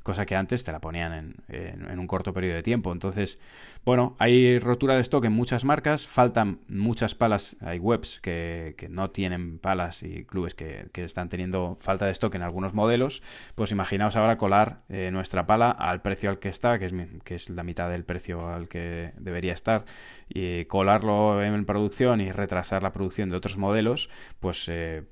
cosa 0.02 0.24
que 0.24 0.36
antes 0.36 0.64
te 0.64 0.72
la 0.72 0.80
ponían 0.80 1.12
en, 1.12 1.36
en, 1.48 1.90
en, 1.90 1.98
un 1.98 2.06
corto 2.06 2.32
periodo 2.32 2.56
de 2.56 2.62
tiempo. 2.62 2.92
Entonces, 2.92 3.40
bueno, 3.84 4.16
hay 4.18 4.58
rotura 4.58 4.94
de 4.94 5.02
stock 5.02 5.24
en 5.24 5.32
muchas 5.32 5.64
marcas, 5.64 6.06
faltan 6.06 6.60
muchas 6.68 7.14
palas, 7.14 7.56
hay 7.60 7.78
webs 7.78 8.20
que, 8.20 8.74
que 8.78 8.88
no 8.88 9.10
tienen 9.10 9.58
palas 9.58 10.02
y 10.02 10.24
clubes 10.24 10.54
que, 10.54 10.88
que, 10.92 11.04
están 11.04 11.28
teniendo 11.28 11.76
falta 11.78 12.06
de 12.06 12.12
stock 12.12 12.34
en 12.34 12.42
algunos 12.42 12.74
modelos. 12.74 13.22
Pues 13.54 13.70
imaginaos 13.70 14.16
ahora 14.16 14.38
colar 14.38 14.82
eh, 14.88 15.10
nuestra 15.12 15.46
pala 15.46 15.70
al 15.70 16.02
precio 16.02 16.30
al 16.30 16.38
que 16.38 16.48
está, 16.48 16.78
que 16.78 16.86
es, 16.86 16.94
que 17.24 17.34
es 17.34 17.50
la 17.50 17.62
mitad 17.62 17.90
del 17.90 18.04
precio 18.04 18.48
al 18.48 18.68
que 18.68 19.12
debería 19.18 19.52
estar, 19.52 19.84
y 20.28 20.64
colarlo 20.64 21.33
en 21.42 21.64
producción 21.64 22.20
y 22.20 22.30
retrasar 22.32 22.82
la 22.82 22.92
producción 22.92 23.28
de 23.28 23.36
otros 23.36 23.56
modelos, 23.56 24.10
pues 24.40 24.68
eh, 24.68 25.04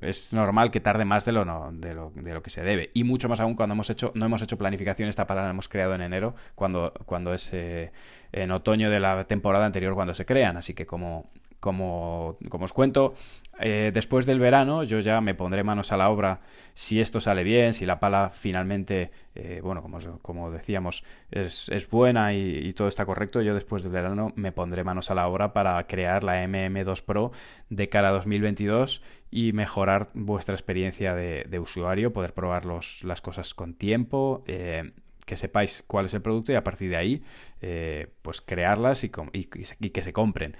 es 0.00 0.32
normal 0.32 0.70
que 0.70 0.80
tarde 0.80 1.04
más 1.04 1.24
de 1.24 1.32
lo, 1.32 1.44
no, 1.44 1.70
de, 1.72 1.94
lo, 1.94 2.12
de 2.14 2.34
lo 2.34 2.42
que 2.42 2.50
se 2.50 2.62
debe. 2.62 2.90
Y 2.94 3.04
mucho 3.04 3.28
más 3.28 3.40
aún 3.40 3.54
cuando 3.54 3.74
hemos 3.74 3.90
hecho, 3.90 4.12
no 4.14 4.26
hemos 4.26 4.42
hecho 4.42 4.58
planificación, 4.58 5.08
esta 5.08 5.26
palabra 5.26 5.48
la 5.48 5.52
hemos 5.52 5.68
creado 5.68 5.94
en 5.94 6.02
enero, 6.02 6.34
cuando, 6.54 6.92
cuando 7.06 7.34
es 7.34 7.50
eh, 7.52 7.92
en 8.32 8.50
otoño 8.50 8.90
de 8.90 9.00
la 9.00 9.24
temporada 9.24 9.66
anterior 9.66 9.94
cuando 9.94 10.14
se 10.14 10.24
crean. 10.24 10.56
Así 10.56 10.74
que 10.74 10.86
como 10.86 11.30
como, 11.60 12.38
como 12.48 12.64
os 12.64 12.72
cuento, 12.72 13.14
eh, 13.60 13.90
después 13.92 14.24
del 14.24 14.40
verano 14.40 14.82
yo 14.82 15.00
ya 15.00 15.20
me 15.20 15.34
pondré 15.34 15.62
manos 15.62 15.92
a 15.92 15.98
la 15.98 16.08
obra 16.08 16.40
si 16.72 17.00
esto 17.00 17.20
sale 17.20 17.44
bien, 17.44 17.74
si 17.74 17.84
la 17.84 18.00
pala 18.00 18.30
finalmente, 18.30 19.10
eh, 19.34 19.60
bueno, 19.62 19.82
como, 19.82 19.98
como 20.22 20.50
decíamos, 20.50 21.04
es, 21.30 21.68
es 21.68 21.88
buena 21.88 22.32
y, 22.32 22.72
todo 22.72 22.88
está 22.88 23.04
correcto, 23.04 23.42
yo 23.42 23.54
después 23.54 23.82
del 23.82 23.92
verano 23.92 24.32
me 24.36 24.52
pondré 24.52 24.82
manos 24.82 25.10
a 25.10 25.14
la 25.14 25.28
obra 25.28 25.52
para 25.52 25.86
crear 25.86 26.24
la 26.24 26.42
MM2 26.44 27.02
Pro 27.02 27.32
de 27.68 27.88
cara 27.90 28.08
a 28.08 28.12
2022 28.12 29.02
y 29.30 29.52
mejorar 29.52 30.08
vuestra 30.14 30.54
experiencia 30.54 31.14
de, 31.14 31.44
de 31.48 31.58
usuario, 31.58 32.12
poder 32.12 32.32
probar 32.32 32.64
las 32.64 33.20
cosas 33.20 33.52
con 33.54 33.74
tiempo. 33.74 34.42
Eh, 34.46 34.92
que 35.30 35.36
sepáis 35.36 35.84
cuál 35.86 36.06
es 36.06 36.14
el 36.14 36.22
producto 36.22 36.50
y 36.50 36.56
a 36.56 36.64
partir 36.64 36.90
de 36.90 36.96
ahí 36.96 37.22
eh, 37.60 38.08
pues 38.20 38.40
crearlas 38.40 39.04
y, 39.04 39.12
y, 39.32 39.48
y, 39.78 39.90
que 39.90 40.02
se 40.02 40.12
compren. 40.12 40.56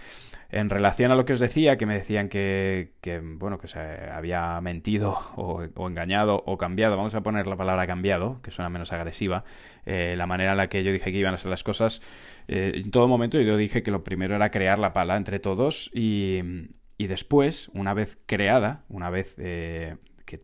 En 0.52 0.69
relación 0.69 1.12
a 1.12 1.14
lo 1.14 1.25
que 1.25 1.33
os 1.33 1.40
decía, 1.40 1.76
que 1.76 1.87
me 1.87 1.95
decían 1.95 2.28
que, 2.28 2.92
que 3.00 3.21
bueno, 3.21 3.59
que 3.59 3.69
se 3.69 3.78
había 3.78 4.61
mentido 4.61 5.16
o, 5.37 5.62
engañado 5.87 6.42
o 6.45 6.59
cambiado, 6.59 6.97
vamos 6.97 7.14
a 7.14 7.23
poner 7.23 7.47
la 7.47 7.57
palabra 7.57 7.87
cambiado, 7.87 8.40
que 8.42 8.50
suena 8.50 8.69
menos 8.69 8.92
agresiva, 8.92 9.45
eh, 9.87 10.14
la 10.16 10.26
manera 10.26 10.52
en 10.52 10.57
la 10.57 10.69
que 10.69 10.83
yo 10.83 10.92
dije 10.92 11.12
que 11.12 11.19
iban 11.19 11.35
a 11.35 11.37
ser 11.37 11.50
las 11.50 11.62
cosas, 11.62 12.02
eh, 12.49 12.73
en 12.75 12.90
todo 12.90 13.07
momento 13.07 13.40
yo 13.40 13.57
dije 13.57 13.83
que 13.83 13.90
lo 13.90 14.02
primero 14.02 14.35
era 14.35 14.50
crear 14.50 14.78
la 14.78 14.92
pala 14.92 15.16
entre 15.16 15.38
todos 15.38 15.90
y, 15.95 16.40
y 16.99 17.07
después, 17.07 17.71
una 17.73 17.95
vez 17.95 18.19
creada, 18.26 18.85
una 18.88 19.09
vez 19.11 19.37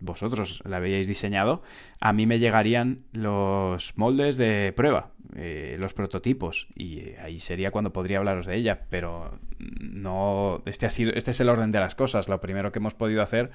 vosotros 0.00 0.62
la 0.64 0.78
habíais 0.78 1.06
diseñado, 1.06 1.62
a 2.00 2.12
mí 2.12 2.26
me 2.26 2.38
llegarían 2.38 3.04
los 3.12 3.96
moldes 3.96 4.36
de 4.36 4.72
prueba, 4.74 5.12
eh, 5.34 5.76
los 5.80 5.94
prototipos, 5.94 6.68
y 6.74 7.14
ahí 7.22 7.38
sería 7.38 7.70
cuando 7.70 7.92
podría 7.92 8.18
hablaros 8.18 8.46
de 8.46 8.56
ella, 8.56 8.86
pero 8.90 9.38
no, 9.58 10.62
este 10.66 10.86
ha 10.86 10.90
sido, 10.90 11.12
este 11.12 11.30
es 11.30 11.40
el 11.40 11.48
orden 11.48 11.72
de 11.72 11.80
las 11.80 11.94
cosas. 11.94 12.28
Lo 12.28 12.40
primero 12.40 12.72
que 12.72 12.78
hemos 12.78 12.94
podido 12.94 13.22
hacer 13.22 13.50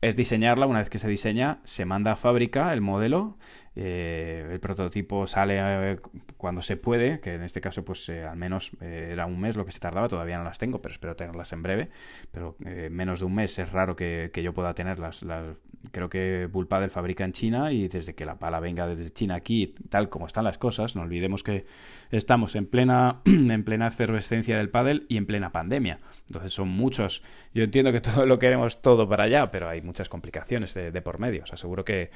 es 0.00 0.16
diseñarla. 0.16 0.66
Una 0.66 0.80
vez 0.80 0.90
que 0.90 0.98
se 0.98 1.08
diseña, 1.08 1.60
se 1.64 1.84
manda 1.84 2.12
a 2.12 2.16
fábrica 2.16 2.72
el 2.72 2.80
modelo. 2.80 3.38
Eh, 3.78 4.48
el 4.50 4.58
prototipo 4.58 5.26
sale 5.26 5.58
eh, 5.60 5.98
cuando 6.38 6.62
se 6.62 6.78
puede, 6.78 7.20
que 7.20 7.34
en 7.34 7.42
este 7.42 7.60
caso, 7.60 7.84
pues 7.84 8.08
eh, 8.08 8.24
al 8.24 8.36
menos 8.36 8.70
era 8.80 9.26
un 9.26 9.38
mes 9.38 9.56
lo 9.56 9.66
que 9.66 9.72
se 9.72 9.80
tardaba. 9.80 10.08
Todavía 10.08 10.38
no 10.38 10.44
las 10.44 10.58
tengo, 10.58 10.80
pero 10.80 10.92
espero 10.92 11.14
tenerlas 11.14 11.52
en 11.52 11.62
breve. 11.62 11.90
Pero 12.32 12.56
menos 12.90 13.20
de 13.20 13.26
un 13.26 13.34
mes 13.34 13.58
es 13.58 13.72
raro 13.72 13.94
que, 13.94 14.30
yo 14.42 14.54
pueda 14.54 14.74
tenerlas. 14.74 15.22
Las, 15.22 15.44
creo 15.90 16.08
que 16.08 16.48
Bullpadel 16.50 16.90
fabrica 16.90 17.24
en 17.24 17.32
China 17.32 17.72
y 17.72 17.88
desde 17.88 18.14
que 18.14 18.24
la 18.24 18.38
pala 18.38 18.60
venga 18.60 18.86
desde 18.86 19.10
China 19.10 19.34
aquí, 19.34 19.74
tal 19.88 20.08
como 20.08 20.26
están 20.26 20.44
las 20.44 20.58
cosas, 20.58 20.96
no 20.96 21.02
olvidemos 21.02 21.42
que 21.42 21.66
estamos 22.10 22.54
en 22.56 22.66
plena, 22.66 23.20
en 23.24 23.64
plena 23.64 23.88
efervescencia 23.88 24.56
del 24.56 24.70
pádel 24.70 25.06
y 25.08 25.16
en 25.16 25.26
plena 25.26 25.52
pandemia. 25.52 25.98
Entonces 26.28 26.52
son 26.52 26.68
muchos. 26.68 27.22
Yo 27.54 27.64
entiendo 27.64 27.92
que 27.92 28.00
todo 28.00 28.26
lo 28.26 28.38
queremos 28.38 28.82
todo 28.82 29.08
para 29.08 29.24
allá, 29.24 29.50
pero 29.50 29.68
hay 29.68 29.82
muchas 29.82 30.08
complicaciones 30.08 30.74
de, 30.74 31.02
por 31.02 31.18
medio. 31.18 31.44
Os 31.44 31.52
aseguro 31.52 31.84
que, 31.84 32.10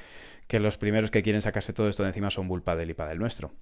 que, 0.47 0.61
los 0.61 0.79
primeros 0.79 1.11
que 1.11 1.23
quieren 1.23 1.41
sacarse 1.51 1.73
todo 1.73 1.89
esto 1.89 2.05
de 2.05 2.11
encima 2.11 2.31
son 2.31 2.49
Bullpadel 2.49 2.91
y 2.91 2.95
Padel 2.95 3.19
nuestro. 3.19 3.53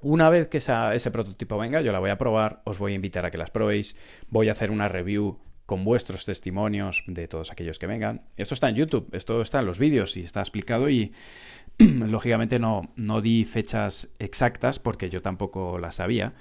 Una 0.00 0.28
vez 0.28 0.48
que 0.48 0.58
ese 0.58 1.10
prototipo 1.12 1.56
venga, 1.56 1.80
yo 1.80 1.92
la 1.92 2.00
voy 2.00 2.10
a 2.10 2.18
probar, 2.18 2.62
os 2.64 2.78
voy 2.78 2.92
a 2.92 2.96
invitar 2.96 3.24
a 3.24 3.30
que 3.30 3.38
las 3.38 3.52
probéis, 3.52 3.96
voy 4.28 4.48
a 4.48 4.52
hacer 4.52 4.72
una 4.72 4.88
review 4.88 5.38
con 5.64 5.84
vuestros 5.84 6.24
testimonios 6.24 7.04
de 7.06 7.28
todos 7.28 7.52
aquellos 7.52 7.78
que 7.78 7.86
vengan. 7.86 8.22
Esto 8.36 8.54
está 8.54 8.68
en 8.68 8.74
YouTube, 8.74 9.08
esto 9.12 9.40
está 9.40 9.60
en 9.60 9.66
los 9.66 9.78
vídeos 9.78 10.16
y 10.16 10.22
está 10.22 10.40
explicado 10.40 10.90
y 10.90 11.12
lógicamente 11.78 12.58
no, 12.58 12.92
no 12.96 13.20
di 13.20 13.44
fechas 13.44 14.12
exactas 14.18 14.80
porque 14.80 15.08
yo 15.08 15.22
tampoco 15.22 15.78
las 15.78 15.94
sabía, 15.94 16.34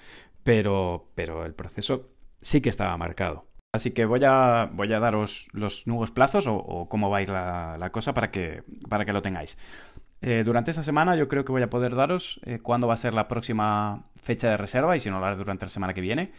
pero, 0.43 1.11
pero 1.13 1.45
el 1.45 1.53
proceso 1.53 2.07
sí 2.41 2.61
que 2.61 2.69
estaba 2.69 2.97
marcado. 2.97 3.45
Así 3.73 3.91
que 3.91 4.05
voy 4.05 4.19
a, 4.25 4.69
voy 4.73 4.91
a 4.91 4.99
daros 4.99 5.47
los 5.53 5.87
nuevos 5.87 6.11
plazos 6.11 6.45
o, 6.47 6.87
cómo 6.89 7.09
va 7.09 7.19
a 7.19 7.21
ir 7.21 7.29
la, 7.29 7.89
cosa 7.93 8.13
para 8.13 8.31
que, 8.31 8.63
para 8.89 9.05
que 9.05 9.13
lo 9.13 9.21
tengáis. 9.21 9.57
Eh, 10.21 10.43
durante 10.45 10.69
esta 10.69 10.83
semana 10.83 11.15
yo 11.15 11.27
creo 11.27 11.43
que 11.43 11.51
voy 11.51 11.63
a 11.63 11.69
poder 11.69 11.95
daros 11.95 12.39
eh, 12.45 12.59
cuándo 12.59 12.87
va 12.87 12.93
a 12.93 12.97
ser 12.97 13.13
la 13.13 13.27
próxima 13.27 14.05
fecha 14.21 14.49
de 14.49 14.57
reserva 14.57 14.95
y 14.95 14.99
si 14.99 15.09
no 15.09 15.19
lo 15.19 15.25
haré 15.25 15.35
durante 15.35 15.65
la 15.65 15.69
semana 15.69 15.93
que 15.93 16.01
viene. 16.01 16.31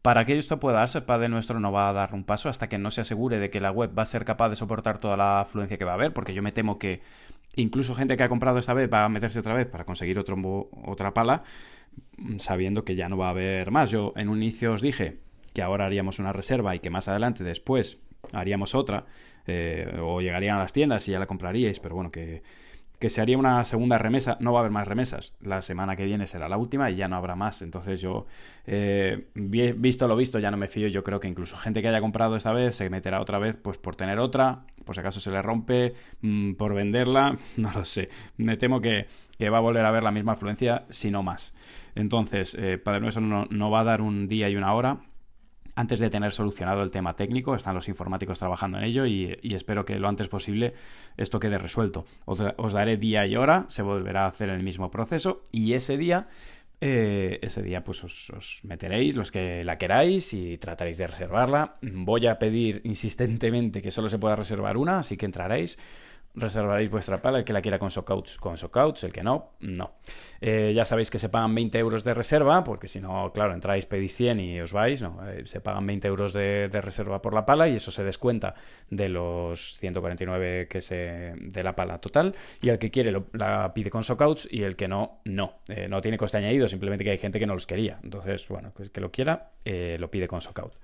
Para 0.00 0.24
que 0.24 0.36
esto 0.36 0.58
pueda 0.58 0.78
darse, 0.78 1.00
Padre 1.02 1.28
nuestro 1.28 1.60
no 1.60 1.70
va 1.70 1.88
a 1.88 1.92
dar 1.92 2.12
un 2.12 2.24
paso 2.24 2.48
hasta 2.48 2.68
que 2.68 2.76
no 2.76 2.90
se 2.90 3.02
asegure 3.02 3.38
de 3.38 3.50
que 3.50 3.60
la 3.60 3.70
web 3.70 3.96
va 3.96 4.02
a 4.02 4.06
ser 4.06 4.24
capaz 4.24 4.48
de 4.48 4.56
soportar 4.56 4.98
toda 4.98 5.16
la 5.16 5.42
afluencia 5.42 5.78
que 5.78 5.84
va 5.84 5.92
a 5.92 5.94
haber, 5.94 6.12
porque 6.12 6.34
yo 6.34 6.42
me 6.42 6.50
temo 6.50 6.76
que 6.76 7.02
incluso 7.54 7.94
gente 7.94 8.16
que 8.16 8.24
ha 8.24 8.28
comprado 8.28 8.58
esta 8.58 8.74
vez 8.74 8.90
va 8.92 9.04
a 9.04 9.08
meterse 9.08 9.38
otra 9.38 9.54
vez 9.54 9.66
para 9.68 9.84
conseguir 9.84 10.18
otro, 10.18 10.36
otra 10.86 11.14
pala, 11.14 11.44
mm, 12.16 12.38
sabiendo 12.38 12.84
que 12.84 12.96
ya 12.96 13.08
no 13.08 13.16
va 13.16 13.28
a 13.28 13.30
haber 13.30 13.70
más. 13.70 13.90
Yo 13.90 14.12
en 14.16 14.28
un 14.28 14.42
inicio 14.42 14.72
os 14.72 14.82
dije 14.82 15.18
que 15.54 15.62
ahora 15.62 15.86
haríamos 15.86 16.18
una 16.18 16.32
reserva 16.32 16.74
y 16.74 16.80
que 16.80 16.90
más 16.90 17.06
adelante 17.06 17.44
después 17.44 18.00
haríamos 18.32 18.74
otra, 18.74 19.04
eh, 19.46 19.98
o 20.00 20.20
llegarían 20.20 20.56
a 20.56 20.60
las 20.60 20.72
tiendas 20.72 21.06
y 21.08 21.12
ya 21.12 21.20
la 21.20 21.26
compraríais, 21.26 21.78
pero 21.78 21.94
bueno, 21.94 22.10
que 22.10 22.42
que 23.02 23.10
se 23.10 23.20
haría 23.20 23.36
una 23.36 23.64
segunda 23.64 23.98
remesa, 23.98 24.36
no 24.38 24.52
va 24.52 24.60
a 24.60 24.60
haber 24.60 24.70
más 24.70 24.86
remesas. 24.86 25.34
La 25.40 25.60
semana 25.60 25.96
que 25.96 26.04
viene 26.04 26.28
será 26.28 26.48
la 26.48 26.56
última 26.56 26.88
y 26.88 26.94
ya 26.94 27.08
no 27.08 27.16
habrá 27.16 27.34
más. 27.34 27.60
Entonces 27.60 28.00
yo, 28.00 28.26
eh, 28.64 29.26
visto 29.34 30.06
lo 30.06 30.14
visto, 30.14 30.38
ya 30.38 30.52
no 30.52 30.56
me 30.56 30.68
fío. 30.68 30.86
Yo 30.86 31.02
creo 31.02 31.18
que 31.18 31.26
incluso 31.26 31.56
gente 31.56 31.82
que 31.82 31.88
haya 31.88 32.00
comprado 32.00 32.36
esta 32.36 32.52
vez 32.52 32.76
se 32.76 32.88
meterá 32.90 33.20
otra 33.20 33.40
vez 33.40 33.56
pues 33.56 33.76
por 33.76 33.96
tener 33.96 34.20
otra, 34.20 34.66
por 34.84 34.94
si 34.94 35.00
acaso 35.00 35.18
se 35.18 35.32
le 35.32 35.42
rompe, 35.42 35.94
mm, 36.20 36.52
por 36.52 36.74
venderla, 36.74 37.34
no 37.56 37.72
lo 37.72 37.84
sé. 37.84 38.08
Me 38.36 38.56
temo 38.56 38.80
que, 38.80 39.08
va 39.50 39.58
a 39.58 39.60
volver 39.60 39.84
a 39.84 39.88
haber 39.88 40.04
la 40.04 40.12
misma 40.12 40.34
afluencia, 40.34 40.84
si 40.90 41.10
no 41.10 41.24
más. 41.24 41.54
Entonces, 41.96 42.54
eh, 42.54 42.78
Padre 42.78 43.00
Nuestro 43.00 43.20
no, 43.20 43.46
no 43.50 43.68
va 43.72 43.80
a 43.80 43.84
dar 43.84 44.00
un 44.00 44.28
día 44.28 44.48
y 44.48 44.54
una 44.54 44.72
hora 44.74 45.00
antes 45.74 46.00
de 46.00 46.10
tener 46.10 46.32
solucionado 46.32 46.82
el 46.82 46.90
tema 46.90 47.14
técnico. 47.14 47.54
Están 47.54 47.74
los 47.74 47.88
informáticos 47.88 48.38
trabajando 48.38 48.78
en 48.78 48.84
ello 48.84 49.06
y, 49.06 49.36
espero 49.42 49.84
que 49.84 49.98
lo 49.98 50.08
antes 50.08 50.28
posible 50.28 50.74
esto 51.16 51.38
quede 51.38 51.58
resuelto. 51.58 52.04
Os, 52.24 52.72
daré 52.72 52.96
día 52.96 53.26
y 53.26 53.36
hora, 53.36 53.64
se 53.68 53.82
volverá 53.82 54.24
a 54.24 54.28
hacer 54.28 54.48
el 54.48 54.62
mismo 54.62 54.90
proceso 54.90 55.42
y 55.50 55.74
ese 55.74 55.96
día... 55.96 56.28
Eh, 56.84 57.38
ese 57.42 57.62
día 57.62 57.84
pues 57.84 58.02
os, 58.02 58.30
os, 58.30 58.64
meteréis 58.64 59.14
los 59.14 59.30
que 59.30 59.62
la 59.62 59.78
queráis 59.78 60.34
y 60.34 60.58
trataréis 60.58 60.98
de 60.98 61.06
reservarla. 61.06 61.76
Voy 61.80 62.26
a 62.26 62.40
pedir 62.40 62.80
insistentemente 62.82 63.80
que 63.80 63.92
solo 63.92 64.08
se 64.08 64.18
pueda 64.18 64.34
reservar 64.34 64.76
una, 64.76 64.98
así 64.98 65.16
que 65.16 65.26
entraréis 65.26 65.78
reservaréis 66.34 66.90
vuestra 66.90 67.20
pala, 67.20 67.38
el 67.38 67.44
que 67.44 67.52
la 67.52 67.60
quiera 67.60 67.78
con 67.78 67.90
Sockouts, 67.90 68.38
con 68.38 68.56
Sockouts, 68.56 69.04
el 69.04 69.12
que 69.12 69.22
no, 69.22 69.52
no. 69.60 69.92
Eh, 70.40 70.72
ya 70.74 70.84
sabéis 70.84 71.10
que 71.10 71.18
se 71.18 71.28
pagan 71.28 71.54
20 71.54 71.78
euros 71.78 72.04
de 72.04 72.14
reserva, 72.14 72.64
porque 72.64 72.88
si 72.88 73.00
no, 73.00 73.32
claro, 73.32 73.52
entráis, 73.52 73.86
pedís 73.86 74.14
100 74.16 74.40
y 74.40 74.60
os 74.60 74.72
vais, 74.72 75.02
no, 75.02 75.18
eh, 75.28 75.42
se 75.44 75.60
pagan 75.60 75.86
20 75.86 76.08
euros 76.08 76.32
de, 76.32 76.68
reserva 76.72 77.20
por 77.20 77.34
la 77.34 77.44
pala 77.44 77.68
y 77.68 77.76
eso 77.76 77.90
se 77.90 78.02
descuenta 78.02 78.54
de 78.90 79.08
los 79.08 79.76
149 79.76 80.68
que 80.68 80.80
se, 80.80 81.34
de 81.36 81.62
la 81.62 81.76
pala 81.76 81.98
total 82.00 82.34
y 82.60 82.70
el 82.70 82.78
que 82.78 82.90
quiere 82.90 83.12
la 83.32 83.72
pide 83.74 83.90
con 83.90 84.02
Sockouts 84.02 84.48
y 84.50 84.62
el 84.62 84.74
que 84.74 84.88
no, 84.88 85.20
no. 85.24 85.60
Eh, 85.68 85.86
no 85.88 86.00
tiene 86.00 86.16
coste 86.16 86.38
añadido, 86.38 86.66
simplemente 86.66 87.04
que 87.04 87.10
hay 87.10 87.18
gente 87.18 87.38
que 87.38 87.46
no 87.46 87.54
los 87.54 87.66
quería. 87.66 88.00
Entonces, 88.02 88.48
bueno, 88.48 88.72
pues 88.74 88.90
que 88.90 89.00
lo 89.00 89.10
quiera, 89.10 89.50
lo 89.64 90.10
pide 90.10 90.26
con 90.26 90.40
Sockouts. 90.40 90.78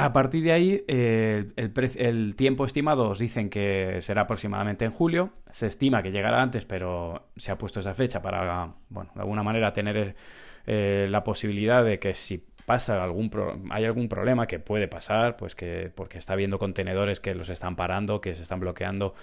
A 0.00 0.14
partir 0.14 0.42
de 0.42 0.52
ahí, 0.52 0.82
eh, 0.88 1.52
el, 1.56 2.34
tiempo 2.34 2.64
estimado 2.64 3.10
os 3.10 3.18
dicen 3.18 3.50
que 3.50 3.98
será 4.00 4.22
aproximadamente 4.22 4.86
en 4.86 4.92
julio. 4.92 5.34
Se 5.50 5.66
estima 5.66 6.02
que 6.02 6.10
llegará 6.10 6.40
antes, 6.40 6.64
pero 6.64 7.28
se 7.36 7.52
ha 7.52 7.58
puesto 7.58 7.80
esa 7.80 7.92
fecha 7.92 8.22
para, 8.22 8.72
bueno, 8.88 9.10
de 9.14 9.20
alguna 9.20 9.42
manera 9.42 9.74
tener 9.74 10.16
eh, 10.66 11.06
la 11.10 11.22
posibilidad 11.22 11.84
de 11.84 11.98
que 11.98 12.14
si 12.14 12.42
pasa 12.64 13.04
algún 13.04 13.30
hay 13.70 13.84
algún 13.84 14.08
problema 14.08 14.46
que 14.46 14.58
puede 14.58 14.88
pasar, 14.88 15.36
pues 15.36 15.54
que 15.54 15.92
porque 15.94 16.16
está 16.16 16.32
habiendo 16.32 16.58
contenedores 16.58 17.20
que 17.20 17.34
los 17.34 17.50
están 17.50 17.76
parando, 17.76 18.22
que 18.22 18.34
se 18.34 18.40
están 18.40 18.60
bloqueando, 18.60 19.14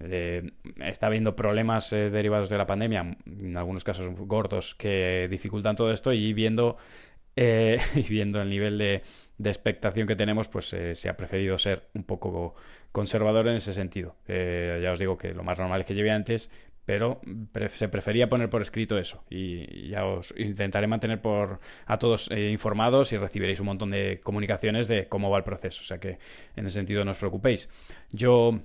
eh, 0.00 0.52
está 0.78 1.08
habiendo 1.08 1.36
problemas 1.36 1.90
derivados 1.90 2.48
de 2.48 2.56
la 2.56 2.64
pandemia, 2.64 3.14
en 3.26 3.56
algunos 3.58 3.84
casos 3.84 4.10
gordos 4.20 4.74
que 4.74 5.28
dificultan 5.30 5.76
todo 5.76 5.92
esto 5.92 6.14
y 6.14 6.32
viendo 6.32 6.78
y 7.36 8.02
viendo 8.08 8.40
el 8.40 8.48
nivel 8.48 8.78
de 8.78 9.02
de 9.38 9.50
expectación 9.50 10.06
que 10.06 10.16
tenemos, 10.16 10.48
pues 10.48 10.72
eh, 10.72 10.94
se 10.94 11.08
ha 11.08 11.16
preferido 11.16 11.58
ser 11.58 11.88
un 11.94 12.04
poco 12.04 12.54
conservador 12.92 13.48
en 13.48 13.56
ese 13.56 13.72
sentido. 13.72 14.16
Eh, 14.28 14.80
ya 14.82 14.92
os 14.92 14.98
digo 14.98 15.18
que 15.18 15.34
lo 15.34 15.42
más 15.42 15.58
normal 15.58 15.80
es 15.80 15.86
que 15.86 15.94
lleve 15.94 16.10
antes, 16.10 16.50
pero 16.84 17.20
se 17.68 17.88
prefería 17.88 18.28
poner 18.28 18.50
por 18.50 18.60
escrito 18.60 18.98
eso 18.98 19.24
y 19.30 19.88
ya 19.88 20.04
os 20.04 20.34
intentaré 20.36 20.86
mantener 20.86 21.20
por 21.20 21.60
a 21.86 21.98
todos 21.98 22.30
eh, 22.30 22.50
informados 22.50 23.12
y 23.12 23.16
recibiréis 23.16 23.60
un 23.60 23.66
montón 23.66 23.90
de 23.90 24.20
comunicaciones 24.22 24.86
de 24.86 25.08
cómo 25.08 25.30
va 25.30 25.38
el 25.38 25.44
proceso, 25.44 25.80
o 25.80 25.84
sea 25.84 25.98
que 25.98 26.18
en 26.56 26.66
ese 26.66 26.74
sentido 26.74 27.04
no 27.04 27.12
os 27.12 27.18
preocupéis. 27.18 27.70
Yo 28.12 28.60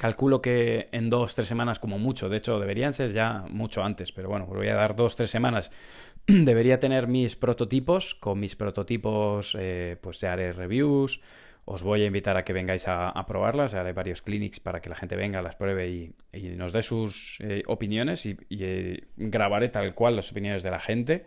calculo 0.00 0.40
que 0.40 0.88
en 0.92 1.10
dos, 1.10 1.34
tres 1.34 1.46
semanas 1.46 1.78
como 1.78 1.98
mucho, 1.98 2.30
de 2.30 2.38
hecho 2.38 2.58
deberían 2.58 2.94
ser 2.94 3.12
ya 3.12 3.44
mucho 3.50 3.84
antes, 3.84 4.12
pero 4.12 4.30
bueno, 4.30 4.46
voy 4.46 4.68
a 4.68 4.74
dar 4.74 4.96
dos, 4.96 5.14
tres 5.14 5.30
semanas 5.30 5.70
debería 6.26 6.80
tener 6.80 7.06
mis 7.06 7.36
prototipos. 7.36 8.14
Con 8.14 8.40
mis 8.40 8.56
prototipos, 8.56 9.54
eh, 9.60 9.98
pues 10.00 10.18
ya 10.20 10.32
haré 10.32 10.52
reviews. 10.52 11.20
Os 11.66 11.82
voy 11.82 12.00
a 12.00 12.06
invitar 12.06 12.38
a 12.38 12.44
que 12.44 12.54
vengáis 12.54 12.88
a, 12.88 13.12
probarlas. 13.26 13.74
Haré 13.74 13.92
varios 13.92 14.22
clinics 14.22 14.58
para 14.58 14.80
que 14.80 14.88
la 14.88 14.96
gente 14.96 15.16
venga, 15.16 15.42
las 15.42 15.56
pruebe 15.56 15.90
y, 15.90 16.14
nos 16.56 16.72
dé 16.72 16.82
sus 16.82 17.38
eh, 17.40 17.62
opiniones. 17.66 18.24
Y, 18.24 18.38
eh, 18.48 19.04
grabaré 19.18 19.68
tal 19.68 19.94
cual 19.94 20.16
las 20.16 20.32
opiniones 20.32 20.62
de 20.62 20.70
la 20.70 20.80
gente. 20.80 21.26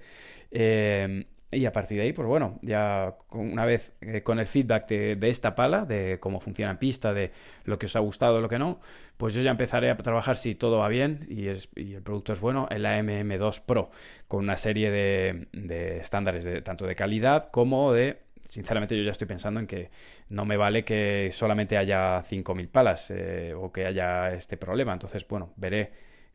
Y 1.55 1.65
a 1.65 1.71
partir 1.71 1.97
de 1.97 2.03
ahí, 2.03 2.13
pues 2.13 2.27
bueno, 2.27 2.59
ya 2.61 3.15
una 3.31 3.65
vez 3.65 3.93
eh, 4.01 4.23
con 4.23 4.39
el 4.39 4.47
feedback 4.47 4.87
de, 4.87 5.29
esta 5.29 5.55
pala, 5.55 5.85
de 5.85 6.19
cómo 6.19 6.39
funciona 6.39 6.71
en 6.71 6.77
pista, 6.77 7.13
de 7.13 7.31
lo 7.65 7.77
que 7.77 7.85
os 7.85 7.95
ha 7.95 7.99
gustado, 7.99 8.41
lo 8.41 8.49
que 8.49 8.59
no, 8.59 8.79
pues 9.17 9.33
yo 9.33 9.41
ya 9.41 9.51
empezaré 9.51 9.89
a 9.89 9.97
trabajar 9.97 10.37
si 10.37 10.55
todo 10.55 10.79
va 10.79 10.87
bien 10.87 11.25
y, 11.29 11.47
el 11.47 12.01
producto 12.03 12.33
es 12.33 12.39
bueno, 12.39 12.67
el 12.69 12.85
AMM2 12.85 13.61
Pro, 13.65 13.91
con 14.27 14.43
una 14.43 14.57
serie 14.57 14.91
de, 14.91 15.99
estándares 16.01 16.43
de, 16.43 16.61
tanto 16.61 16.85
de 16.85 16.95
calidad 16.95 17.49
como 17.51 17.93
de 17.93 18.21
sinceramente 18.49 18.95
yo 18.95 19.03
ya 19.03 19.11
estoy 19.11 19.27
pensando 19.27 19.59
en 19.59 19.65
que 19.65 19.89
no 20.29 20.45
me 20.45 20.57
vale 20.57 20.83
que 20.83 21.29
solamente 21.31 21.75
haya 21.77 22.21
5.000 22.21 22.67
palas 22.69 23.09
eh, 23.09 23.53
o 23.55 23.71
que 23.71 23.85
haya 23.87 24.31
este 24.33 24.57
problema. 24.57 24.93
Entonces, 24.93 25.27
bueno, 25.27 25.53
veré 25.55 25.91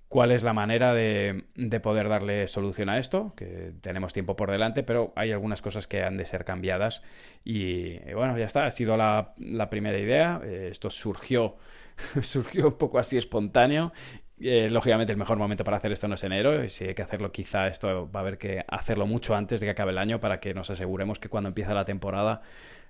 cuál 0.09 0.33
es 0.33 0.42
la 0.42 0.53
manera 0.53 0.94
de, 0.94 1.44
poder 1.83 2.09
darle 2.09 2.47
solución 2.47 2.88
a 2.88 2.99
esto, 2.99 3.33
que 3.37 3.73
tenemos 3.81 4.12
tiempo 4.12 4.37
por 4.37 4.51
delante, 4.51 4.83
pero 4.83 5.12
hay 5.16 5.33
algunas 5.33 5.62
cosas 5.62 5.87
que 5.87 6.03
han 6.03 6.16
de 6.16 6.25
ser 6.25 6.44
cambiadas. 6.44 7.03
Y 7.44 7.99
bueno, 8.12 8.37
ya 8.38 8.47
está, 8.47 8.66
ha 8.66 8.71
sido 8.71 8.97
la, 8.97 9.35
primera 9.71 9.99
idea. 9.99 10.40
Eh, 10.44 10.68
esto 10.71 10.90
surgió, 10.90 11.57
surgió 12.23 12.68
un 12.68 12.79
poco 12.79 12.99
así 12.99 13.16
espontáneo 13.16 13.92
Eh, 14.40 14.68
lógicamente 14.71 15.12
el 15.12 15.18
mejor 15.18 15.37
momento 15.37 15.64
para 15.64 15.79
hacer 15.79 15.90
esto 15.92 16.07
no 16.07 16.14
es 16.14 16.23
enero, 16.23 16.64
y 16.64 16.68
si 16.68 16.85
hay 16.85 16.94
que 16.94 17.03
hacerlo 17.03 17.33
quizá 17.33 17.66
esto 17.66 18.09
va 18.09 18.21
a 18.21 18.23
haber 18.23 18.38
que 18.38 18.64
hacerlo 18.68 19.05
mucho 19.05 19.35
antes 19.35 19.59
de 19.59 19.66
que 19.66 19.73
acabe 19.73 19.90
el 19.90 19.99
año 19.99 20.21
para 20.21 20.38
que 20.38 20.55
nos 20.55 20.71
aseguremos 20.71 21.18
que 21.18 21.29
cuando 21.29 21.49
empieza 21.49 21.75
la 21.75 21.85
temporada 21.85 22.42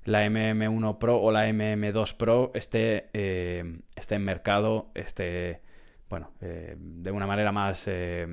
la 0.05 0.27
MM1 0.27 0.99
Pro 0.99 1.21
o 1.21 1.31
la 1.33 1.49
MM2 1.49 2.17
Pro 2.17 2.51
esté, 2.55 3.09
eh, 3.15 3.79
esté 3.97 4.17
en 4.17 4.25
mercado, 4.25 4.91
esté 4.95 5.61
bueno, 6.09 6.33
eh, 6.41 6.75
de 6.79 7.11
una 7.11 7.27
manera 7.27 7.53
más 7.53 7.85
eh, 7.87 8.27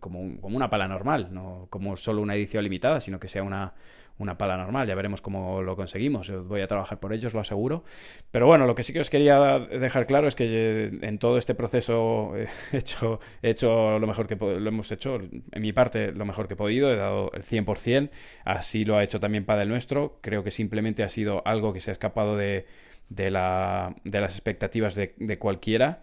como, 0.00 0.40
como, 0.40 0.56
una 0.56 0.70
pala 0.70 0.88
normal, 0.88 1.28
no 1.30 1.66
como 1.70 1.96
solo 1.96 2.22
una 2.22 2.34
edición 2.34 2.64
limitada, 2.64 3.00
sino 3.00 3.20
que 3.20 3.28
sea 3.28 3.42
una, 3.42 3.74
una 4.18 4.36
pala 4.36 4.56
normal. 4.56 4.86
Ya 4.86 4.94
veremos 4.94 5.22
cómo 5.22 5.62
lo 5.62 5.76
conseguimos. 5.76 6.30
voy 6.46 6.60
a 6.60 6.66
trabajar 6.66 6.98
por 6.98 7.12
ellos, 7.12 7.34
lo 7.34 7.40
aseguro. 7.40 7.84
Pero 8.30 8.46
bueno, 8.46 8.66
lo 8.66 8.74
que 8.74 8.82
sí 8.82 8.92
que 8.92 9.00
os 9.00 9.10
quería 9.10 9.58
dejar 9.58 10.06
claro 10.06 10.28
es 10.28 10.34
que 10.34 10.98
en 11.02 11.18
todo 11.18 11.38
este 11.38 11.54
proceso 11.54 12.32
he 12.72 12.76
hecho, 12.76 13.20
he 13.42 13.50
hecho 13.50 13.98
lo 13.98 14.06
mejor 14.06 14.26
que 14.26 14.36
lo 14.36 14.68
hemos 14.68 14.92
hecho, 14.92 15.16
en 15.16 15.62
mi 15.62 15.72
parte, 15.72 16.12
lo 16.12 16.24
mejor 16.24 16.48
que 16.48 16.54
he 16.54 16.56
podido. 16.56 16.92
He 16.92 16.96
dado 16.96 17.30
el 17.34 17.42
100%. 17.42 18.10
Así 18.44 18.84
lo 18.84 18.96
ha 18.96 19.04
hecho 19.04 19.20
también 19.20 19.44
Padel 19.44 19.68
Nuestro. 19.68 20.18
Creo 20.20 20.42
que 20.44 20.50
simplemente 20.50 21.02
ha 21.02 21.08
sido 21.08 21.42
algo 21.46 21.72
que 21.72 21.80
se 21.80 21.90
ha 21.90 21.92
escapado 21.92 22.36
de 22.36 22.66
de, 23.08 23.30
la, 23.30 23.94
de 24.04 24.20
las 24.20 24.32
expectativas 24.32 24.94
de, 24.94 25.14
de 25.16 25.38
cualquiera, 25.38 26.00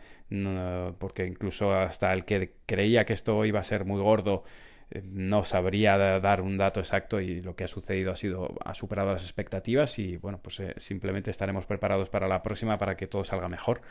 porque 0.98 1.26
incluso 1.26 1.74
hasta 1.74 2.14
el 2.14 2.26
que 2.26 2.54
creía 2.66 3.06
que 3.06 3.14
esto 3.14 3.46
iba 3.46 3.60
a 3.60 3.64
ser 3.64 3.86
muy 3.86 4.02
gordo 4.02 4.44
no 5.04 5.44
sabría 5.44 5.98
dar 6.20 6.42
un 6.42 6.58
dato 6.58 6.80
exacto 6.80 7.20
y 7.20 7.42
lo 7.42 7.56
que 7.56 7.64
ha 7.64 7.68
sucedido 7.68 8.12
ha 8.12 8.16
sido 8.16 8.56
ha 8.64 8.74
superado 8.74 9.12
las 9.12 9.24
expectativas 9.24 9.98
y 10.00 10.18
bueno 10.18 10.40
pues 10.42 10.60
eh, 10.60 10.74
simplemente 10.78 11.32
estaremos 11.32 11.66
preparados 11.66 12.10
para 12.10 12.28
la 12.28 12.42
próxima 12.42 12.78
para 12.78 12.96
que 12.96 13.08
todo 13.08 13.24
salga 13.24 13.48
mejor. 13.50 13.82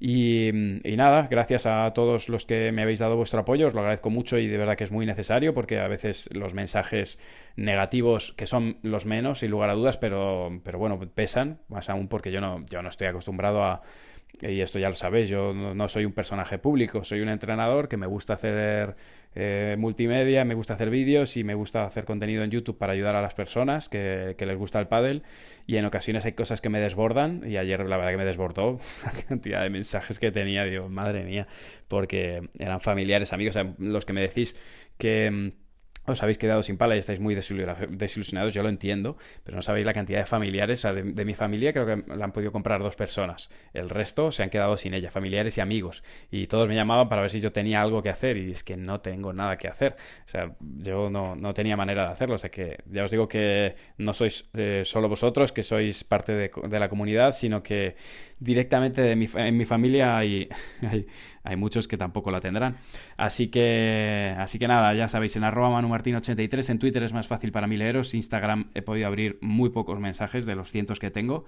Y, 0.00 0.50
nada 0.96 1.28
gracias 1.30 1.66
a 1.66 1.92
todos 1.92 2.28
los 2.28 2.44
que 2.44 2.72
me 2.72 2.82
habéis 2.82 2.98
dado 2.98 3.16
vuestro 3.16 3.40
apoyo 3.40 3.68
os 3.68 3.74
lo 3.74 3.80
agradezco 3.80 4.10
mucho 4.10 4.38
y 4.38 4.48
de 4.48 4.56
verdad 4.56 4.76
que 4.76 4.84
es 4.84 4.90
muy 4.90 5.06
necesario 5.06 5.54
porque 5.54 5.78
a 5.78 5.86
veces 5.86 6.28
los 6.34 6.54
mensajes 6.54 7.18
negativos 7.56 8.32
que 8.36 8.46
son 8.46 8.78
los 8.82 9.06
menos 9.06 9.40
sin 9.40 9.50
lugar 9.50 9.70
a 9.70 9.74
dudas 9.74 9.96
pero 9.96 10.60
pero 10.64 10.78
bueno 10.78 10.98
pesan 11.14 11.60
más 11.68 11.88
aún 11.88 12.08
porque 12.08 12.32
yo 12.32 12.40
no 12.40 12.64
yo 12.68 12.82
no 12.82 12.88
estoy 12.88 13.06
acostumbrado 13.06 13.62
a 13.62 13.82
y 14.40 14.60
esto 14.60 14.78
ya 14.78 14.88
lo 14.88 14.94
sabéis, 14.94 15.28
yo 15.28 15.52
no, 15.52 15.88
soy 15.88 16.04
un 16.04 16.12
personaje 16.12 16.58
público, 16.58 17.02
soy 17.02 17.20
un 17.20 17.28
entrenador 17.28 17.88
que 17.88 17.96
me 17.96 18.06
gusta 18.06 18.34
hacer 18.34 18.94
eh, 19.34 19.74
multimedia, 19.78 20.44
me 20.44 20.54
gusta 20.54 20.74
hacer 20.74 20.90
vídeos 20.90 21.36
y 21.36 21.42
me 21.42 21.54
gusta 21.54 21.84
hacer 21.84 22.04
contenido 22.04 22.44
en 22.44 22.50
YouTube 22.50 22.78
para 22.78 22.92
ayudar 22.92 23.16
a 23.16 23.22
las 23.22 23.34
personas 23.34 23.88
que, 23.88 24.36
les 24.38 24.56
gusta 24.56 24.78
el 24.78 24.86
pádel. 24.86 25.24
Y 25.66 25.76
en 25.76 25.84
ocasiones 25.86 26.24
hay 26.24 26.32
cosas 26.32 26.60
que 26.60 26.68
me 26.68 26.78
desbordan 26.78 27.42
y 27.50 27.56
ayer 27.56 27.80
la 27.88 27.96
verdad 27.96 28.12
que 28.12 28.16
me 28.16 28.24
desbordó 28.24 28.78
la 29.04 29.12
cantidad 29.26 29.62
de 29.62 29.70
mensajes 29.70 30.20
que 30.20 30.30
tenía, 30.30 30.64
digo, 30.64 30.88
madre 30.88 31.24
mía, 31.24 31.48
porque 31.88 32.48
eran 32.58 32.80
familiares, 32.80 33.32
amigos, 33.32 33.56
los 33.78 34.04
que 34.04 34.12
me 34.12 34.20
decís 34.20 34.54
que 34.98 35.52
os 36.12 36.22
habéis 36.22 36.38
quedado 36.38 36.62
sin 36.62 36.76
pala 36.76 36.96
y 36.96 36.98
estáis 36.98 37.20
muy 37.20 37.34
desilusionados, 37.34 38.54
yo 38.54 38.62
lo 38.62 38.68
entiendo, 38.68 39.16
pero 39.44 39.56
no 39.56 39.62
sabéis 39.62 39.86
la 39.86 39.92
cantidad 39.92 40.18
de 40.18 40.26
familiares, 40.26 40.82
de, 40.82 41.24
mi 41.24 41.34
familia 41.34 41.72
creo 41.72 41.86
que 41.86 42.16
la 42.16 42.24
han 42.24 42.32
podido 42.32 42.52
comprar 42.52 42.82
dos 42.82 42.96
personas, 42.96 43.50
el 43.72 43.88
resto 43.90 44.30
se 44.30 44.42
han 44.42 44.50
quedado 44.50 44.76
sin 44.76 44.94
ella, 44.94 45.10
familiares 45.10 45.58
y 45.58 45.60
amigos, 45.60 46.02
y 46.30 46.46
todos 46.46 46.68
me 46.68 46.74
llamaban 46.74 47.08
para 47.08 47.22
ver 47.22 47.30
si 47.30 47.40
yo 47.40 47.52
tenía 47.52 47.82
algo 47.82 48.02
que 48.02 48.10
hacer 48.10 48.36
y 48.36 48.52
es 48.52 48.64
que 48.64 48.76
no 48.76 49.00
tengo 49.00 49.32
nada 49.32 49.56
que 49.56 49.68
hacer, 49.68 49.96
o 50.26 50.28
sea, 50.28 50.52
yo 50.60 51.10
no, 51.10 51.36
no 51.36 51.54
tenía 51.54 51.76
manera 51.76 52.06
de 52.06 52.12
hacerlo, 52.12 52.36
o 52.36 52.38
sea 52.38 52.50
que 52.50 52.78
ya 52.86 53.04
os 53.04 53.10
digo 53.10 53.28
que 53.28 53.76
no 53.96 54.12
sois 54.12 54.48
eh, 54.54 54.82
solo 54.84 55.08
vosotros, 55.08 55.52
que 55.52 55.62
sois 55.62 56.04
parte 56.04 56.34
de, 56.34 56.50
de 56.68 56.80
la 56.80 56.88
comunidad, 56.88 57.32
sino 57.32 57.62
que 57.62 57.96
directamente 58.40 59.02
de 59.02 59.16
mi, 59.16 59.28
en 59.34 59.56
mi 59.56 59.64
familia 59.64 60.16
hay, 60.18 60.48
hay, 61.42 61.56
muchos 61.56 61.88
que 61.88 61.96
tampoco 61.96 62.30
la 62.30 62.40
tendrán. 62.40 62.76
Así 63.16 63.48
que, 63.48 64.34
así 64.38 64.58
que 64.58 64.68
nada, 64.68 64.94
ya 64.94 65.08
sabéis, 65.08 65.36
en 65.36 65.44
arroba 65.44 65.80
manumartin83, 65.80 66.70
en 66.70 66.78
Twitter 66.78 67.02
es 67.02 67.12
más 67.12 67.26
fácil 67.26 67.52
para 67.52 67.66
mí 67.66 67.76
leeros, 67.76 68.14
Instagram 68.14 68.70
he 68.74 68.82
podido 68.82 69.06
abrir 69.06 69.38
muy 69.40 69.70
pocos 69.70 69.98
mensajes 70.00 70.46
de 70.46 70.54
los 70.54 70.70
cientos 70.70 70.98
que 70.98 71.10
tengo 71.10 71.44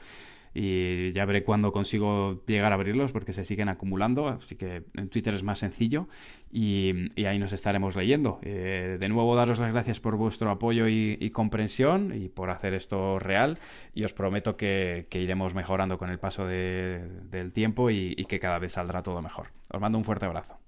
y 0.54 1.12
ya 1.12 1.24
veré 1.24 1.44
cuándo 1.44 1.72
consigo 1.72 2.42
llegar 2.46 2.72
a 2.72 2.74
abrirlos 2.74 3.12
porque 3.12 3.32
se 3.32 3.44
siguen 3.44 3.68
acumulando, 3.68 4.28
así 4.28 4.56
que 4.56 4.82
en 4.94 5.08
Twitter 5.08 5.34
es 5.34 5.42
más 5.42 5.58
sencillo 5.58 6.08
y, 6.52 7.10
ahí 7.24 7.38
nos 7.38 7.52
estaremos 7.52 7.96
leyendo. 7.96 8.40
Eh, 8.42 8.98
de 9.00 9.08
nuevo 9.08 9.36
daros 9.36 9.58
las 9.60 9.72
gracias 9.72 10.00
por 10.00 10.16
vuestro 10.16 10.50
apoyo 10.50 10.88
y, 10.88 11.30
comprensión 11.30 12.12
y 12.14 12.28
por 12.28 12.50
hacer 12.50 12.74
esto 12.74 13.18
real 13.18 13.58
y 13.94 14.04
os 14.04 14.12
prometo 14.12 14.56
que, 14.56 15.06
iremos 15.12 15.54
mejorando 15.54 15.98
con 15.98 16.10
el 16.10 16.18
paso 16.18 16.46
del 16.46 17.52
tiempo 17.52 17.90
y 17.90 18.24
que 18.24 18.38
cada 18.38 18.58
vez 18.58 18.72
saldrá 18.72 19.02
todo 19.02 19.22
mejor. 19.22 19.48
Os 19.72 19.80
mando 19.80 19.98
un 19.98 20.04
fuerte 20.04 20.26
abrazo. 20.26 20.59